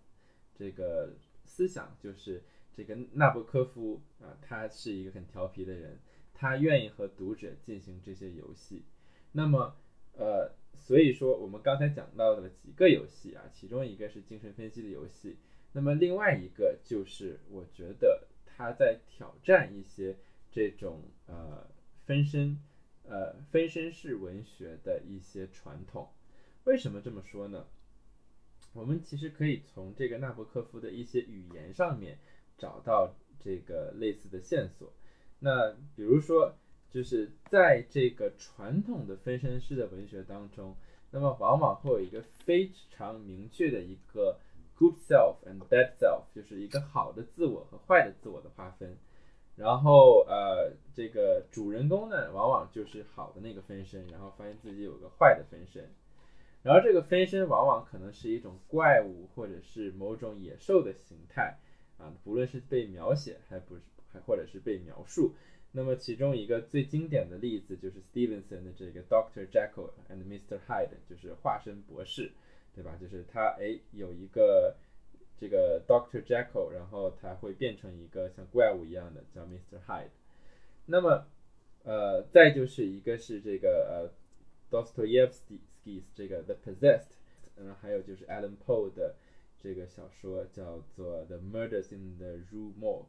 [0.55, 1.13] 这个
[1.45, 2.43] 思想就是，
[2.75, 5.97] 这个纳博科夫啊，他是一个很调皮的人，
[6.33, 8.83] 他愿意和读者进行这些游戏。
[9.31, 9.75] 那么，
[10.13, 15.37] 呃，所以说我们刚才讲到的几个游戏啊，其中一个是精神分析的游戏，
[15.71, 20.15] 那么另外一个就是我觉得他在挑战一些
[20.51, 21.67] 这种呃
[22.05, 22.59] 分身
[23.07, 26.09] 呃分身式文学的一些传统。
[26.65, 27.65] 为什么这么说呢？
[28.73, 32.17] 我们其实可以从这个纳博科夫的一些语言上面
[32.57, 34.91] 找到这个类似的线索。
[35.39, 36.55] 那比如说，
[36.93, 40.75] 就是在这个传统的分身式的文学当中，
[41.09, 44.37] 那么往往会有一个非常明确的一个
[44.77, 48.95] good self and bad self，就是一个好的自我和坏的自我的划分。
[49.55, 55.89] 然后呃，这个主人公呢，往往就是好的那个分身，然后发现自己有个坏的分身。
[56.61, 61.57] 然后这个分身往往可能是一种怪物，或者是某种野兽的形态
[61.97, 63.81] 啊，不论是被描写还不是
[64.11, 65.33] 还或者是被描述。
[65.73, 72.31] 那么其中一个最经典的例子就是 Stevenson 的这个 Doctor Jekyll and Mr Hyde，就是化身博士，
[72.73, 72.95] 对吧？
[73.01, 74.77] 就是他哎有一个
[75.37, 80.11] 这个 Doctor Jekyll，然后他会变成一个像怪物一样的叫 Mr Hyde。
[80.85, 81.27] 那么
[81.83, 84.09] 呃再就是一个是这个
[84.71, 85.59] 呃 Dostoevsky。
[86.15, 87.09] 这个 The Possessed，
[87.57, 89.15] 嗯，还有就是 Alan Poe 的
[89.61, 93.07] 这个小说叫做 The Murders in the Rue Morgue。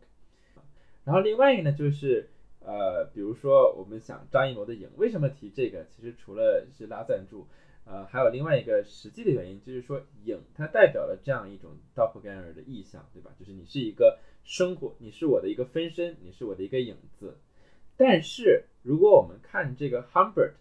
[1.04, 2.28] 然后另外一个呢，就是
[2.64, 5.86] 呃，比如说我们想张艺谋的影，为什么提这个？
[5.86, 7.46] 其实除了是拉赞助，
[7.84, 13.30] 呃，还有另外一个实际的原因，就是说影它代表了这样一种 doppelganger 的意象，对吧？
[13.38, 17.36] 就是你是一个生活，你是我的一个分身，你是我的一个影子。
[17.96, 20.54] 但是如果我们看这个 Humbert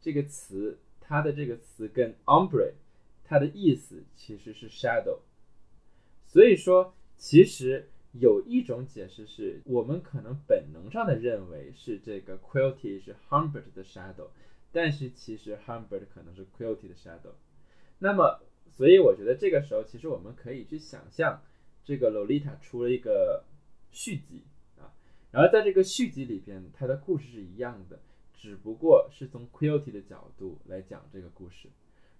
[0.00, 0.78] 这个词。
[1.10, 2.72] 它的这个词跟 ombre，
[3.24, 5.20] 它的意思其实是 shadow，
[6.26, 14.28] 所以说其实有一种解释是我们可能本能上的认为是这个 quilty 是 Humbert 的 shadow，
[14.72, 17.32] 但是其实 Humbert 可能是 quilty 的 shadow。
[17.98, 18.40] 那么，
[18.70, 21.42] 所以我觉得这个时候其实我们可以去想象，
[21.84, 23.44] 这个 Lolita 出了一个
[23.90, 24.44] 续集
[24.78, 24.92] 啊，
[25.30, 28.00] 然后在这个续集里边，它的故事是一样的。
[28.40, 31.68] 只不过是从 Quilty 的角度来讲这个故事。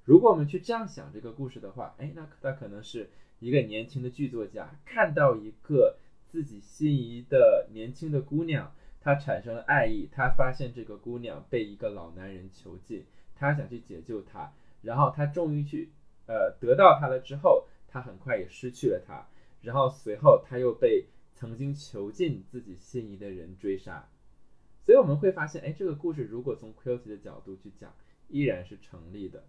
[0.02, 3.08] 如果我们去这样想这个故事的话，哎，那它可能是
[3.40, 15.90] 一个年轻的剧作家，看到一个自己心仪的年轻的姑娘，他产生了爱意，他发现这个姑娘被一个老男人囚禁，他想去解救她，然后他终于去
[16.26, 19.26] 呃得到她了之后，他很快也失去了她，
[19.62, 24.08] 然后随后他又被曾经囚禁自己心仪的人追杀。
[24.84, 27.94] 所以我们会发现，哎，这个故事如果从 Quilty 的角度去讲，
[28.28, 29.44] 依然是成立的。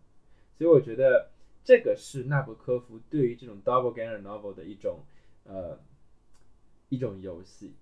[0.58, 1.32] 所以我觉得
[1.64, 5.00] 这个是纳博科夫对于这种 double ganger novel 的一种
[5.44, 5.80] 呃
[6.90, 7.76] 一种游戏。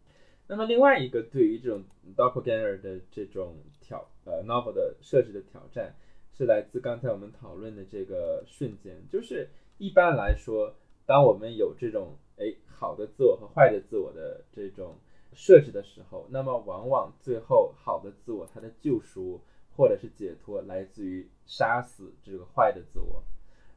[0.47, 1.83] 那么另外一个对于这种
[2.15, 5.95] double ganger 的这种挑呃 novel 的设置的挑战，
[6.33, 10.75] 是来自刚才我们讨论的这个瞬间，就是一般来说，
[11.05, 14.97] 当我们有这种哎好的自我和坏的自我的这种。
[15.33, 19.39] 设置的时候，那么往往最后好的自我，他的救赎
[19.75, 23.21] 或者是解脱来自于杀死这个坏的自我。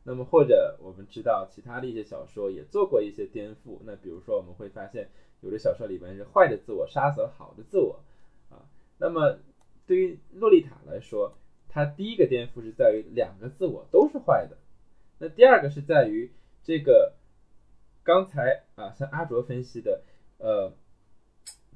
[0.04, 3.78] 那么或者我们知道其他的一些小说也做过一些颠覆。
[3.84, 5.08] 那比如说我们会发现
[5.40, 8.00] 有的小说里面是坏的自我杀死了好的自我
[8.50, 8.64] 啊。
[8.98, 9.38] 那么
[9.86, 11.34] 对于洛丽塔来说，
[11.68, 14.56] 它第一个颠覆是在于两个自我都是坏的。
[15.18, 16.30] 那第二个是在于
[16.62, 17.14] 这个
[18.02, 20.02] 刚才啊像阿卓分析的
[20.38, 20.72] 呃。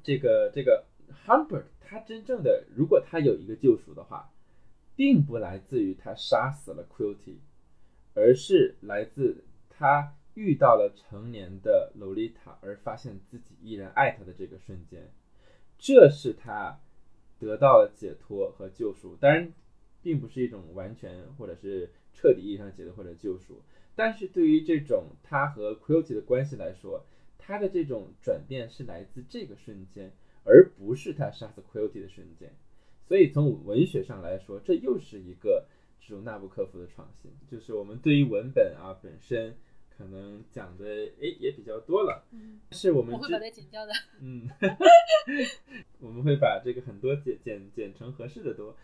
[0.03, 0.85] 这个这个
[1.25, 4.29] Humbert，他真正的如果他有一个救赎的话，
[4.95, 7.37] 并不来自于他杀死了 Quilty，
[8.15, 15.11] 而是来自他遇到了成年的洛丽塔，而发现自己依然爱她的这个瞬间，
[15.77, 16.79] 这是他
[17.37, 19.15] 得到了解脱和救赎。
[19.17, 19.53] 当然，
[20.01, 23.61] 并不是一种完全或者是彻底意义上解脱或者救赎，
[23.95, 27.05] 但是对于这种他和 Quilty 的关系来说。
[27.47, 30.11] 他的这种转变是来自这个瞬间，
[30.43, 32.51] 而不是他杀死 Quilty 的瞬间。
[33.07, 35.67] 所以从文学上来说，这又是一个
[36.07, 37.31] 这种纳布克夫的创新。
[37.49, 39.55] 就是我们对于文本啊本身
[39.97, 44.47] 可能讲的诶也比较多了，嗯，是我们我会把它剪掉的，嗯，
[45.99, 48.75] 我们会把这个很多剪剪剪成合适的多。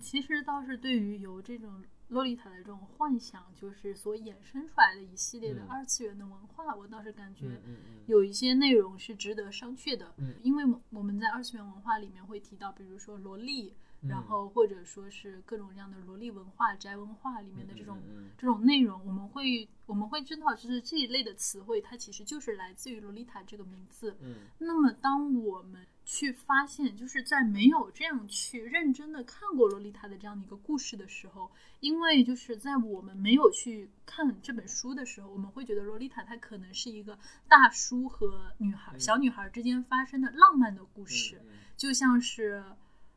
[0.00, 5.68] 其实倒是对于有这种洛丽塔的这种幻想，就是所衍生出来的一系列的嗯。
[5.68, 7.60] 二次元的文化，我倒是感觉
[8.06, 10.12] 有一些内容是值得商榷的。
[10.16, 10.34] 嗯。
[10.42, 24.16] 因为我们在二次元文化里面会提到，比如说萝莉，然嗯后或者说是各种各样的萝莉文化、宅文化里面的这种、嗯嗯这种内容，我们会我们会知道，就是这一类的词汇，它其实就是来自于洛丽塔这个名字。
[24.20, 24.34] 嗯。
[24.58, 38.98] 那么，当我们去发现，就是在没有这样去认真的看过洛丽塔的这样的一个故事的时候，因为就是在我们没有去看这本书的时候，我们会觉得洛丽塔它可能是一个大叔和女孩、嗯。
[38.98, 42.64] 小女孩之间发生的浪漫的故事，嗯就像是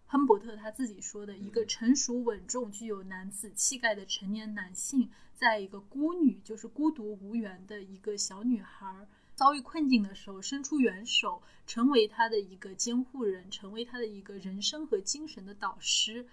[0.05, 1.67] 亨伯特他自己说的，一个嗯。
[1.67, 16.25] 成熟稳重、具有男子气概的成年男性，在一个孤女，就是孤独无援的一个小女孩遭遇困境的时候，伸出援手，成为他的一个监护人，成为他的一个人生和精神的导师。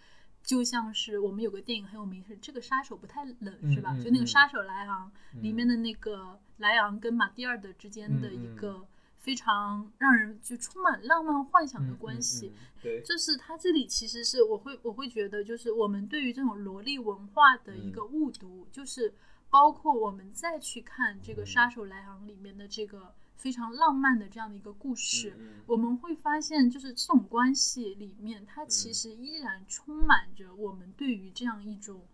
[0.43, 3.95] 就像是我们有个电影很有名，是这个杀手不太冷，是吧？
[4.03, 8.87] 就那个嗯杀手莱昂、嗯里面的那个莱昂跟马蒂尔德之间的一个
[9.19, 12.47] 非常让人就充满浪漫幻想的嗯关系。
[12.47, 19.13] 嗯嗯对，就是他这里其实是我会我会觉得，就是我们对于这种萝莉文化的一嗯个误读，就是
[19.51, 21.47] 包括我们再去看这个《嗯。
[21.47, 25.37] 杀手莱昂》里面的这个非常浪漫的这样的一个故事，
[25.67, 32.07] 我们会发现，就是这种关系里面，它其嗯实依然充满着我们对于这样一种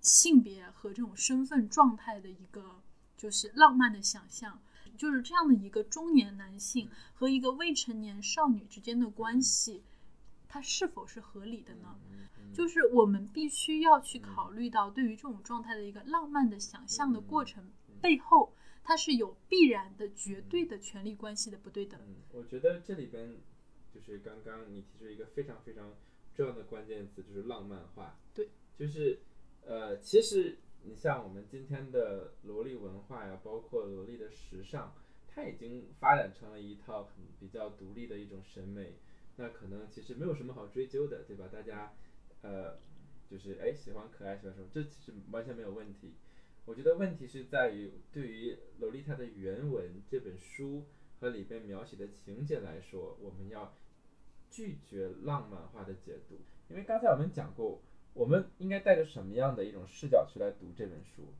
[0.00, 2.82] 性别和这种身份状态的一个
[3.16, 4.60] 就是浪漫的想象。
[4.96, 9.82] 就是这样的一个中年男性和一个未成年少女之间的关系，
[10.52, 11.96] 它是否是合理的呢？
[12.52, 17.70] 就是我们必须要去考虑到，对于这种状态的一个浪漫的想象的过程
[18.02, 22.00] 背后，它是有必然的、绝对的权利关系的不对等。
[22.04, 23.36] 嗯，我觉得这里边
[23.94, 25.94] 就是刚刚你提出一个非常非常
[26.34, 28.18] 重要的关键词，就是浪漫化。
[28.34, 29.20] 对，就是
[29.64, 34.92] 呃，其实你像我们今天的萝莉文化呀，包括萝莉的时尚，
[35.28, 38.98] 它已经发展成了一套很比较独立的一种审美。
[39.40, 41.48] 那可能其实没有什么好追究的，对吧？
[41.50, 41.94] 大家
[42.42, 42.76] 呃，
[43.26, 46.12] 就是哎喜欢可爱喜欢什么，这其实完全没有问题。
[46.66, 50.84] 我觉得问题是在于对于《洛丽塔》的原文这本书
[51.18, 53.74] 和里边描写的情节来说，我们要
[54.50, 56.36] 拒绝浪漫化的解读，
[56.68, 57.80] 因为刚才我们讲过，
[58.12, 61.32] 我们应该带着什么样的一种视角去来读这本书。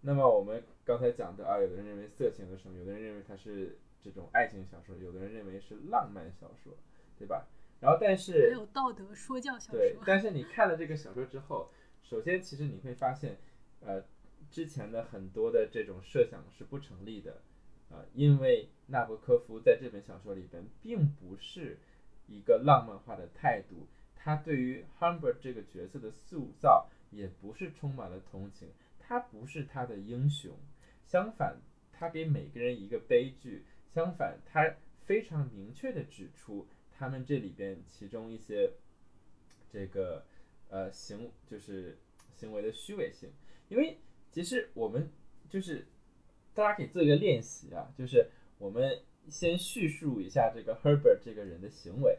[0.00, 6.76] 那么我们刚才讲的啊，有的人认为色情的什么，有的人认为它是这种爱情小说，有的人认为是浪漫小说，
[7.18, 7.46] 对吧？
[7.80, 11.70] 然后但还是有道德说教小对说，，但是你看了这个小说之后，
[12.02, 13.38] 首先其实你会发现，
[13.80, 14.02] 呃，
[14.50, 17.42] 之前的很多的这种设想是不成立的，
[17.90, 21.78] 啊、因为纳博科夫在这本小说里边并不是
[22.26, 30.56] 一个浪漫化的态度，他对于 Humbert 这个角色的塑造也不是充满了同情，他不是他的英雄，
[31.04, 31.60] 相反，
[31.92, 33.64] 他给每个人一个悲剧，
[33.94, 36.66] 相反，他非常明确的指出
[36.98, 38.72] 他们这里边其中一些
[39.70, 40.24] 这个
[40.70, 41.98] 呃行就是
[42.34, 43.30] 行为的虚伪性，
[43.68, 43.98] 因为
[44.30, 45.10] 其实我们
[45.48, 45.86] 就是
[46.54, 52.18] 大家可以做一个练习啊，就是我们先叙述一下这个 Herbert 这个人的行为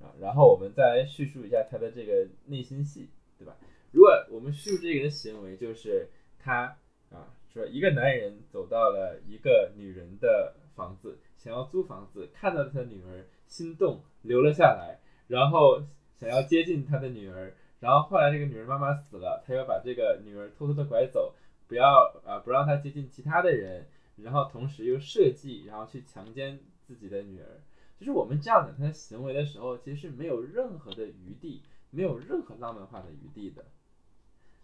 [0.00, 3.56] 啊，然后我们再来叙述一下他的这个内心戏，对吧？
[3.92, 6.78] 如果我们叙述这个人的行为，就是他
[7.10, 14.98] 啊说一个男人走到了一个女人的房子，想要租房子，看到他的女儿，心动留了下来，
[15.28, 15.82] 然后
[16.18, 21.34] 想要接近他的女儿，然后后来这个女儿妈妈死了，他要把这个女儿偷偷的拐走，
[21.66, 23.86] 不要啊不让她接近其他的人，
[24.16, 27.60] 然后同时又设计，然后去强奸自己的女儿。
[27.98, 33.64] 就是我们这样的他的行为的时候，其实是没有任何的余地，没有任何浪漫化的余地的。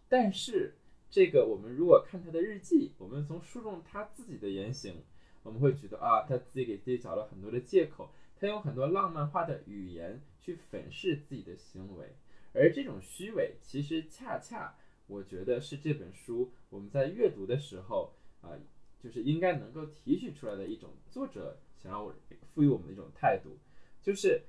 [0.09, 0.75] 但是
[1.11, 5.03] 这个我们如果看他的日记，我们从书中他自己的言行，
[5.43, 8.11] 我们会觉得啊，他自己给自己找了很多的借口，
[8.43, 12.17] 他用很多浪漫化的语言去粉饰自己的行为，
[12.53, 18.59] 而这种虚伪，其实恰恰我觉得是这本书我们在阅读的时候啊、
[18.99, 22.13] 就是应该能够提取出来的一种作者想让我
[22.53, 23.57] 赋予我们的一种态度，
[24.03, 24.43] 就是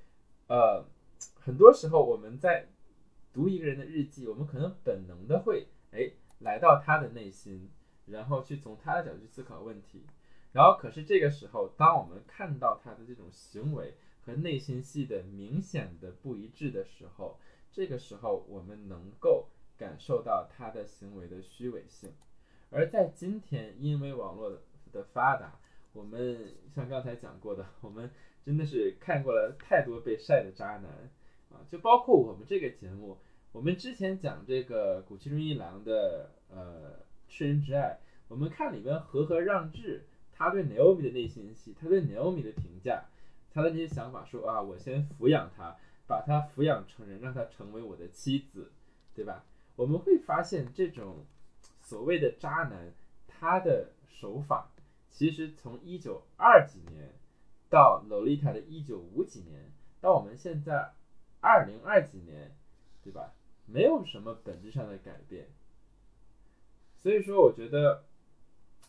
[0.48, 0.84] 呃，
[1.36, 2.66] 很多时候我们在
[3.32, 6.10] 读一个人的日记，我们可能本能的会哎
[6.40, 7.70] 来到他的内心，
[8.06, 10.04] 然后去从他的角度去思考问题。
[10.54, 13.94] 然后，可是这个时候，当我们看到他的这种行为
[14.24, 17.40] 和内心戏的明显的不一致的时候，
[17.72, 22.12] 这个时候我们能够感受到他的行为的虚伪性。
[22.70, 24.62] 而在今天，因为网络
[24.92, 25.58] 的发达，
[25.92, 28.08] 我们像刚才讲过的，我们
[28.44, 30.84] 真的是看过了太多被晒的渣男
[31.50, 33.18] 啊，就包括我们这个节目，
[33.50, 37.98] 我们之前讲这个古奇中一郎的呃吃人之爱，
[38.28, 40.06] 我们看里面和和让治，
[40.36, 43.04] 他对 Naomi 的内心戏，他对 Naomi 的评价，
[43.52, 48.72] 他的那些想法，说啊，我先抚养他，把他抚养成人，让他成为我的妻子，
[49.14, 49.44] 对吧？
[49.76, 51.24] 我们会发现这种
[51.80, 52.92] 所谓的渣男，
[53.26, 54.70] 他的手法
[55.10, 57.12] 其实从一九二几年
[57.70, 59.70] 到洛丽塔的一九五几年，
[60.00, 60.92] 到我们现在
[61.40, 62.56] 二零二几年，
[63.02, 63.32] 对吧？
[63.66, 65.48] 没有什么本质上的改变。
[66.96, 68.04] 所以说，我觉得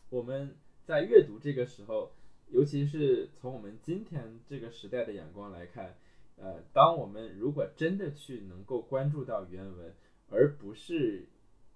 [0.10, 0.56] 我们
[0.86, 2.12] 在阅读这个时候，
[2.50, 5.98] 尤其是从我们今天这个时代的眼光来看，
[6.38, 9.92] 呃，当我们如果真的去能够关注到原文，
[10.30, 11.28] 而不是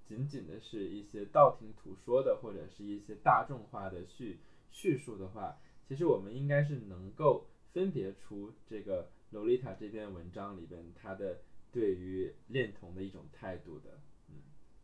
[0.05, 4.37] 仅仅的是一些道听途说的或者是一些大众化的叙
[4.69, 5.57] 叙述的话，
[5.87, 11.39] 其实我们应该是能够分别出这个洛丽塔这篇文章里边它的
[11.71, 13.89] 对于恋童的一种态度的。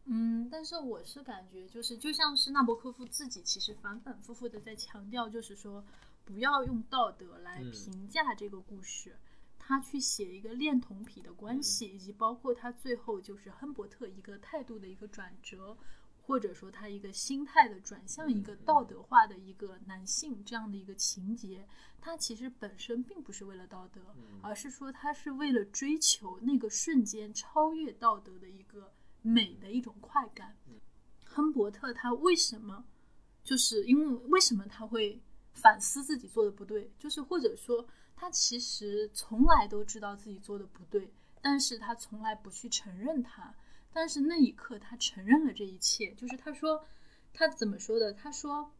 [0.06, 5.84] 嗯，但是我是感觉就是就像是纳博科夫自己其实反反复复的在强调，就是说
[6.23, 9.18] 不要用道德来评价这个故事。
[9.57, 15.76] 他去写一个恋童癖的关系，以及包括他最后就是亨伯特一个态度的一个转折，
[16.22, 21.68] 或者说他一个心态的转向一个道德化的一个男性这样的一个情节，
[21.99, 24.02] 他其实本身并不是为了道德，
[24.44, 28.94] 而是说他是为了追求那个瞬间超越道德的一个
[29.26, 30.56] 美的一种快感。
[31.26, 32.85] 亨伯特他为什么
[33.43, 35.22] 就是因为为什么他会
[35.53, 37.85] 反思自己做的不对，就是或者说。
[38.18, 43.53] 他其实从来都知道自己做的不对，但是他从来不去承认他。
[43.91, 46.14] 但是那一刻，他承认了这一切。
[46.14, 46.85] 就是他说，
[47.34, 48.14] 他怎么说的？
[48.14, 48.72] 他说，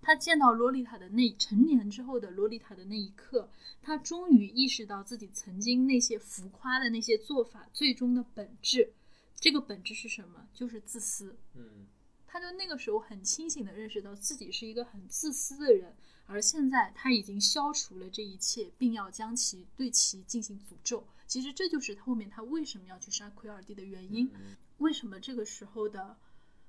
[0.00, 3.50] 他见到洛丽塔的那成年之后的洛丽塔的那一刻，
[3.82, 8.92] 他终于意识到自己曾经那些浮夸的那些做法最终的本质。
[9.36, 10.48] 这个本质是什么？
[10.54, 11.36] 就是自私。
[11.54, 11.86] 嗯，
[12.26, 15.94] 他就那个时候很清醒的认识到自己是一个很自私的人。
[16.26, 21.06] 而现在他已经消除了这一切，并要将其对其进行诅咒。
[21.26, 24.30] 其实这就是后面他为什么要去杀奎尔蒂的原因。
[24.78, 26.16] 为什么这个时候的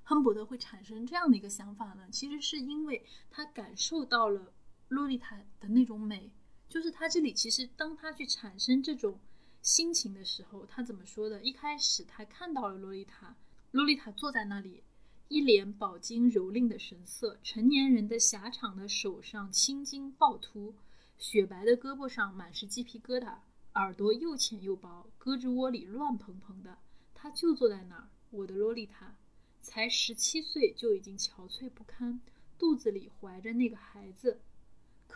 [0.02, 2.06] 亨伯特会产生这样的一个想法呢？
[2.12, 4.52] 其实是因为他感受到了
[4.88, 6.30] 洛丽塔的那种美。
[6.68, 9.18] 就是他这里其实当他去产生这种
[9.66, 11.42] 心情的时候，他怎么说的？
[11.42, 13.34] 一开始他看到了洛丽塔，
[13.72, 14.84] 洛丽塔坐在那里。
[15.26, 20.76] 一脸饱经蹂躏的神色，成年人的狭长的手上青筋暴突，
[21.18, 23.38] 雪白的胳膊上满是鸡皮疙瘩，
[23.74, 26.78] 耳朵又浅又薄，胳肢窝里乱蓬蓬的。
[27.12, 29.16] 他就坐在那儿，我的洛丽塔，
[29.60, 32.20] 才十七岁就已经憔悴不堪，
[32.56, 34.38] 肚子里怀着那个孩子。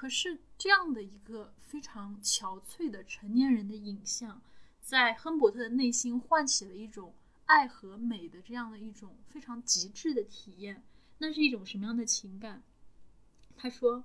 [0.00, 4.40] 可是这样的一个非常憔悴的成年人的影像，
[4.80, 7.12] 在亨伯特的内心唤起了一种。
[7.44, 10.82] 爱和美的这样的一种非常极致的体验，
[11.18, 12.62] 那是一种什么样的情感？
[13.58, 14.04] 他说：“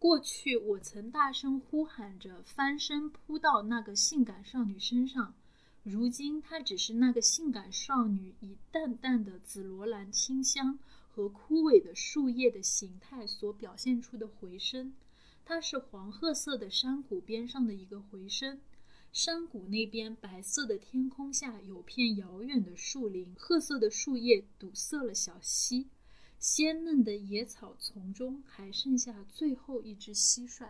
[0.00, 5.34] 过去我曾大声呼喊着，翻身扑到那个性感少女身上，
[5.84, 10.76] 如今她只是那个性感少女以淡淡的紫罗兰清香
[11.08, 14.92] 和枯萎的树叶的形态所表现出的回声。
[15.50, 18.60] 它是黄褐色的山谷边上的一个回声。”
[19.12, 25.88] 山谷那边，白色的天空下有片遥远的树林，褐色的树叶堵塞了小溪，
[26.38, 30.68] 鲜嫩的野草丛中还剩下最后一只蟋蟀。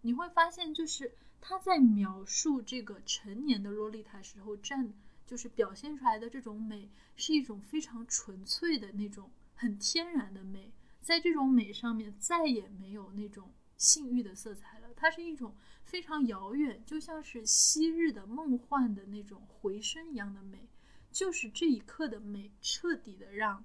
[0.00, 4.92] 你会发现，就是他在描述这个成年的洛丽塔时候，站
[5.24, 15.56] 就是表现出来的这种美，是一种非常纯粹的那种很天然的美，在这种美上面再也没有那种性欲的色彩了，它是一种。
[15.82, 20.68] 非常遥远，就像是昔日的梦幻的那种回声一样的美，
[21.10, 23.64] 就是这一刻的美，彻底的让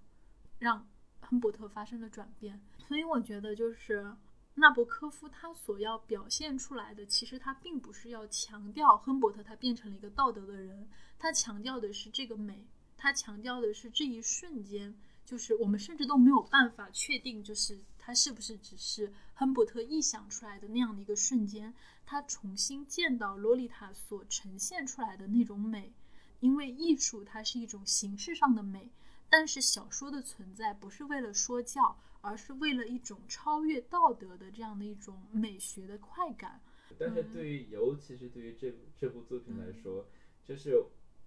[0.58, 0.90] 让
[1.22, 2.60] 亨伯特发生了转变。
[2.88, 4.12] 所以我觉得，就是
[4.56, 10.90] 纳博科夫他所要表现出来的，其实他并不是要强调亨伯特他变成了一个道德的人，
[11.20, 12.66] 他强调的是这个美，
[12.98, 21.74] 他强调的是这一瞬间，就是我们甚至都没有办法确定，就是他是不是只是亨伯特臆想出来的那样的一个瞬间。
[22.06, 25.92] 他重新见到洛丽塔所呈现出来的那种美，
[26.40, 28.92] 因为艺术它是一种形式上的美，
[29.28, 36.62] 但是小说的存在不是为了说教，而是为了一种超越道德的这样的一种美学的快感。
[37.00, 40.06] 但是对于尤其是对于这这部作品来说，
[40.46, 40.80] 这是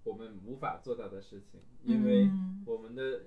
[0.04, 2.30] 我们无法做到的事情，因为
[2.64, 3.24] 我们的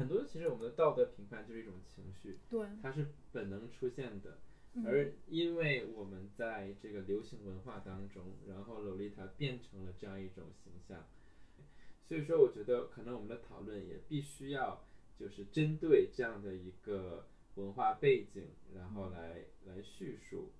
[0.00, 4.38] 很多其实我们的道德评判就是一种情绪，对，它是本能出现的。
[4.86, 11.06] 而因为我们在这个流行文化当中，然后洛丽塔变成了这样一种形象，
[12.08, 14.82] 所以说，我觉得可能我们的讨论也必须要
[15.18, 20.50] 就是针对这样的一个文化背景，然后来来叙述。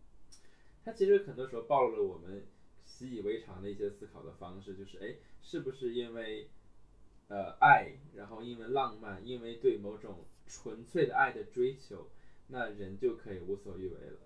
[0.84, 2.44] 它其实很多时候暴露了我们
[2.84, 6.50] 习以为常的一些思考的方式，就是哎，是不是因为
[7.30, 12.08] 呃爱，然后因为浪漫，因为对某种纯粹的爱的追求，
[12.48, 14.18] 那人就可以无所欲为了。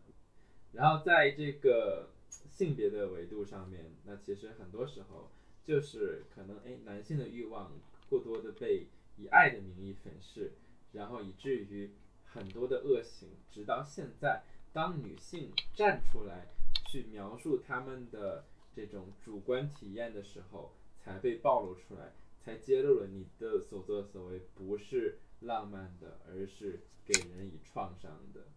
[0.72, 2.10] 然后在这个
[2.50, 5.30] 性别的维度上面，那其实很多时候
[5.62, 7.70] 就是可能哎，男性的欲望
[8.10, 10.50] 过多的被以爱的名义粉饰，
[10.92, 11.92] 然后以至于
[12.24, 14.42] 很多的恶行，直到现在。
[14.72, 16.48] 当女性站出来
[16.88, 18.44] 去描述她们的
[18.74, 22.12] 这种主观体验的时候，才被暴露出来，
[22.44, 28.48] 才揭露了你的所作所为不是浪漫的，而是给人以创伤的。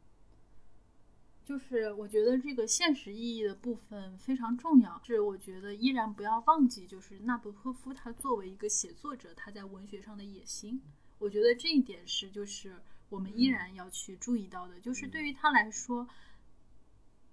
[1.46, 10.82] 就是我觉得这个现实意义的部分非常重要，是我觉得依然不要忘记，就是纳博科夫他作为一个写作者，他在文学上的野心，
[11.20, 12.76] 我觉得这一点是就是。
[13.10, 16.06] 我们依然要去注意到的，就是对于他来说，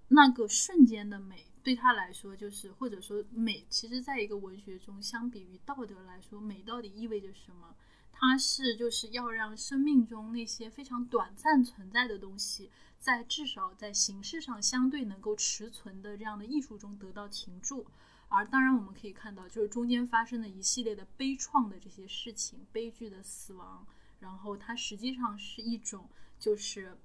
[0.07, 7.75] 那个瞬间的美，对他来说，就是或者说美，其实在一个文学中，相比于道德来说，美到底意味着什么？
[8.13, 17.87] 它是就是要让生命中那些非常短暂存在的东西，在至少在形式上相对能够持存的这样的艺术中得到停住。
[18.29, 23.87] 而当然，我们可以看到，就是中间发生的一系列的悲怆的这些事情，悲剧的死亡。
[24.21, 26.09] 然后它实际上是一种，
[26.39, 26.97] 就是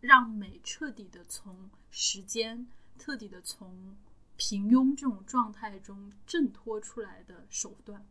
[0.00, 2.66] 让美彻底的从时间、
[2.98, 3.96] 彻底的从
[4.36, 8.06] 平庸这种状态中挣脱出来的手段。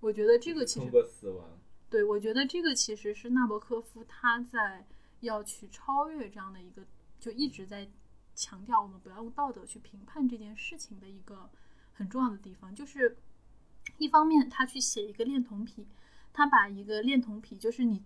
[0.00, 4.86] 我觉得这个其实通过死亡，对我觉得这个其实是纳博科夫他在
[5.20, 6.84] 要去超越这样的一个，
[7.18, 7.88] 就一直在
[8.34, 11.50] 强调我们不要用道德去评判这件事情的一个
[11.92, 12.74] 很重要的地方。
[12.74, 13.16] 就是
[13.98, 15.86] 一方面他去写一个恋童癖。
[16.36, 18.02] 他把一个恋童癖，就是你，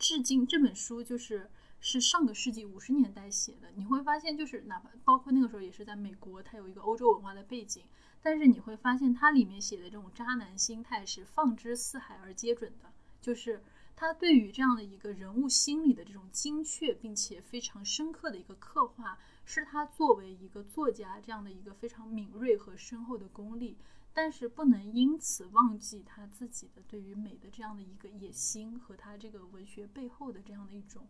[0.00, 1.48] 致敬这本书就是
[1.80, 7.84] 是上个世纪五十年代写的，你会发现就是哪怕包括那个时候也是在美国，它有一个欧洲文化的背景，
[8.20, 13.62] 但是你会发现它里面写的这种渣男心态是放之四海而皆准的，就是
[13.94, 23.76] 他对于这样的一个人物心理的这种精确并且非常深刻的一个刻画，是他作为一个作家这样的一个非常敏锐和深厚的功力。
[24.12, 31.06] 但是不能因此忘记他自己的对于美的这样的一个野心和他这个文学背后的这样的一种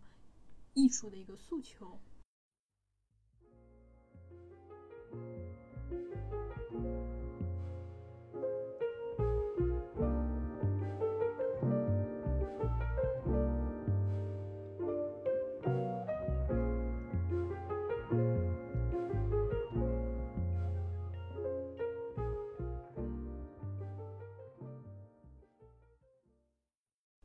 [0.78, 1.98] 艺术的一个诉求。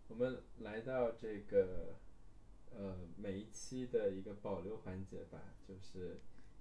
[0.08, 1.96] 我们来到这个
[3.24, 6.20] 每一期的一个保留环节吧，就是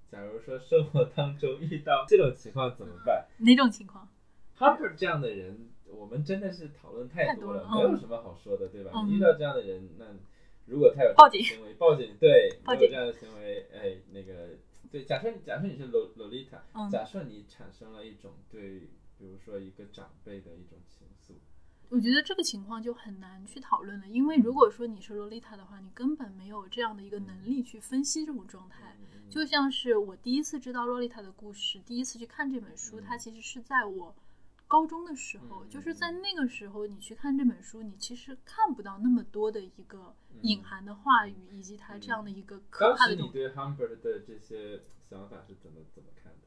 [0.09, 3.26] 假如说生活当中遇到这种情况怎么办？
[3.39, 4.09] 哪种情况
[4.56, 8.93] ？Harper 这样的人，我们真的是讨论太多了，没有什么好说的，对吧？
[9.05, 10.06] 你遇到这样的人，那
[10.66, 14.51] 如果他有报警行为，报警对，有这样的行为，哎，那个
[14.93, 21.34] 对，假设假设你是 Lolita，假设你产生了一种对，比如说一个长辈的一种情愫。
[21.93, 28.97] 我觉得这个情况就很难去讨论了，因为如果说你是洛丽塔的话，你根本没有这样的一个能力去分析这种状态。
[29.28, 34.14] 就像是我第一次知道洛丽塔的故事，第一次去看这本书，它其实是在我
[34.66, 35.66] 高中的时候。
[35.66, 43.14] 就是在那个时候，你去看这本书，你其实看不到那么多的一个隐含的话语，以及它这样的一个可怕的。
[43.14, 46.41] 当时你对 Humber 的这些想法是怎么怎么看的？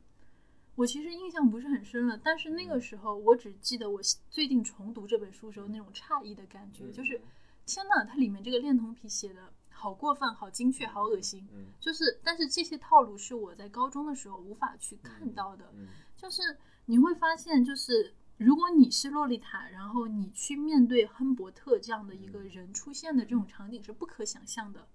[0.75, 7.21] 我其实印象不是很深了，但是那个时候我只记得我最近重读这本书时候那种诧异的感觉，就是
[7.65, 11.47] 天呐，它里面这个恋童癖写的好过分、好精确、好恶心。
[11.79, 15.73] 就是，但是这些套路是我在高中的时候无法去看到的。
[16.17, 16.41] 就是
[16.85, 24.87] 你会发现，就是如果你是洛丽塔，然后你去面对亨伯特这样的一个人出现的这种场景是不可想象的，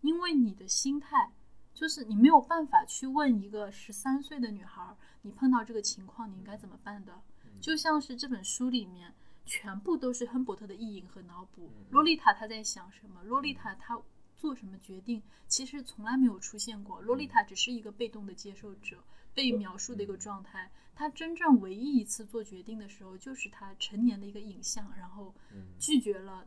[0.00, 1.30] 因为你的心态
[1.74, 4.96] 就是你没有办法去问一个十三岁的女孩。
[5.26, 7.20] 你碰到这个情况，你应该怎么办的？
[7.60, 9.12] 就像是这本书里面
[9.44, 11.68] 全部都是亨伯特的意淫和脑补。
[11.90, 13.24] 洛丽塔她在想什么？
[13.24, 14.00] 洛丽塔她
[14.36, 15.20] 做什么决定？
[15.48, 17.00] 其实从来没有出现过。
[17.00, 19.02] 洛丽塔只是一个被动的接受者，
[19.34, 20.70] 被描述的一个状态。
[20.94, 25.34] 她真正唯一一次做决定的时候，就是她成年的一个影像，然后
[25.80, 26.46] 拒绝了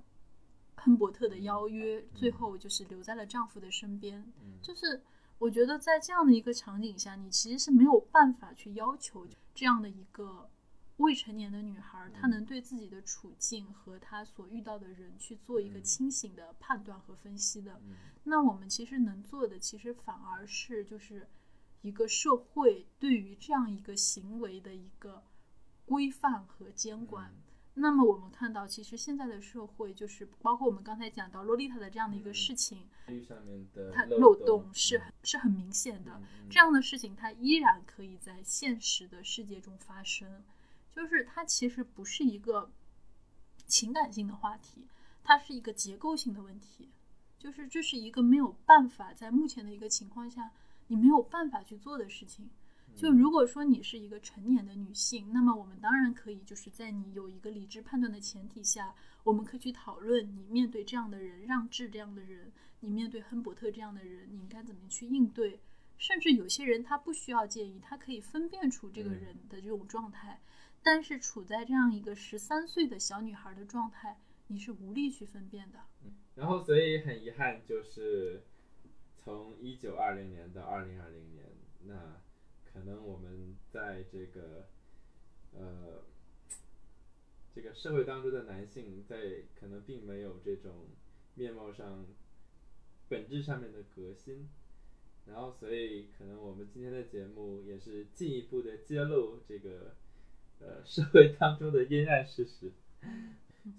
[0.75, 4.25] 亨伯特的邀约，最后就是留在了丈夫的身边。
[4.61, 5.03] 就是。
[5.39, 9.25] 我觉得在这样的一个场景下，你其实是没有办法去要求
[9.55, 10.49] 这样的一个
[10.97, 17.81] 未成年的女孩，她能对自己的处境和她所遇到的人去做一个清醒的判断和分析的。
[18.25, 21.25] 那我们其实能做的，其实反而是就是
[21.81, 25.23] 一个社会对于这样一个行为的一个
[25.85, 27.33] 规范和监管。
[27.81, 32.85] 那么我们看到，其实现在的社会就是包括我们刚才讲到洛丽塔的这样的一个事情，
[33.93, 36.21] 它漏洞是是很明显的。
[36.49, 40.43] 这样的事情它依然可以在现实的世界中发生，
[40.91, 42.69] 就是它其实不是一个
[43.65, 44.85] 情感性的话题，
[45.23, 46.89] 它是一个结构性的问题，
[47.37, 50.51] 就是这是一个没有办法在目前的一个情况下
[50.87, 52.49] 你没有办法去做的事情。
[52.95, 58.93] 就如果说你是一个成年的女性，那么我们当然可以，就是在你有一个理智判断的前提下，
[59.23, 62.51] 我们可以去讨论你面对这样的人，让智这样的人，
[62.81, 65.61] 你面对亨伯特这样的人，你应该怎么去应对。
[65.97, 70.41] 甚至有些人他不需要建议，他可以分辨出这个人的这种状态。
[70.83, 75.79] 但是处在这样一个十三岁的小女孩的状态，你是无力去分辨的。
[76.35, 78.43] 然后，所以很遗憾，就是
[79.23, 81.45] 从一九二零年到二零二零年，
[81.85, 82.19] 那。
[82.71, 84.67] 可能我们在这个，
[85.53, 86.03] 呃，
[87.53, 89.17] 这个社会当中的男性，在
[89.59, 90.85] 可能并没有这种
[91.33, 92.05] 面貌上、
[93.09, 94.47] 本质上面的革新，
[95.25, 99.95] 然后所以可能我们今天的节目也是进一步的揭露这个，
[100.59, 102.71] 呃，社会当中的阴暗事实。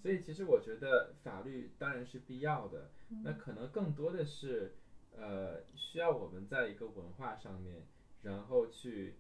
[0.02, 2.90] 所以其实我觉得法律当然是必要的，
[3.24, 4.74] 那可能更多的是，
[5.16, 7.82] 呃，需要我们在一个文化上面。
[8.22, 9.14] 然后去，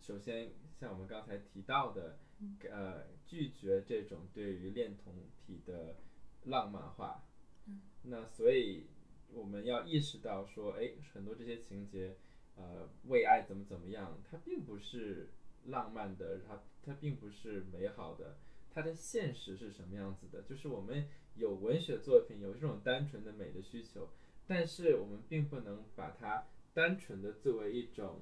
[0.00, 0.50] 首先
[0.80, 2.18] 像我们刚才提到的，
[2.70, 5.96] 呃，拒绝这种对于恋童癖的
[6.44, 7.22] 浪漫化。
[8.04, 8.86] 那所以
[9.30, 12.16] 我们要意识到说，哎，很多这些情节，
[12.56, 15.28] 呃，为爱怎么怎么样，它并不是
[15.66, 18.38] 浪漫的，它它并不是美好的，
[18.70, 20.40] 它的现实是什么样子的？
[20.42, 24.08] 就是我们有文学作品，有这种单纯的美的需求，
[24.46, 28.20] 但是我们并不能把它单纯的作为一种。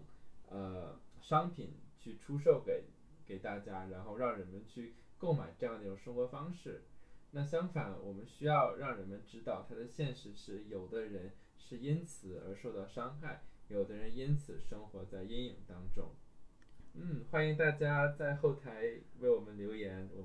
[0.49, 2.85] 呃，商品去出售给
[3.25, 6.85] 给大家，然后让人们去购买这样的一种生活方式。
[7.33, 16.15] 那相反，我们需要让人们知道，它的现实是有的人是因此而受到伤害，有的人因此生活在阴影当中。
[16.95, 20.09] 嗯，欢迎大家在后台为我们留言。
[20.15, 20.25] 我们。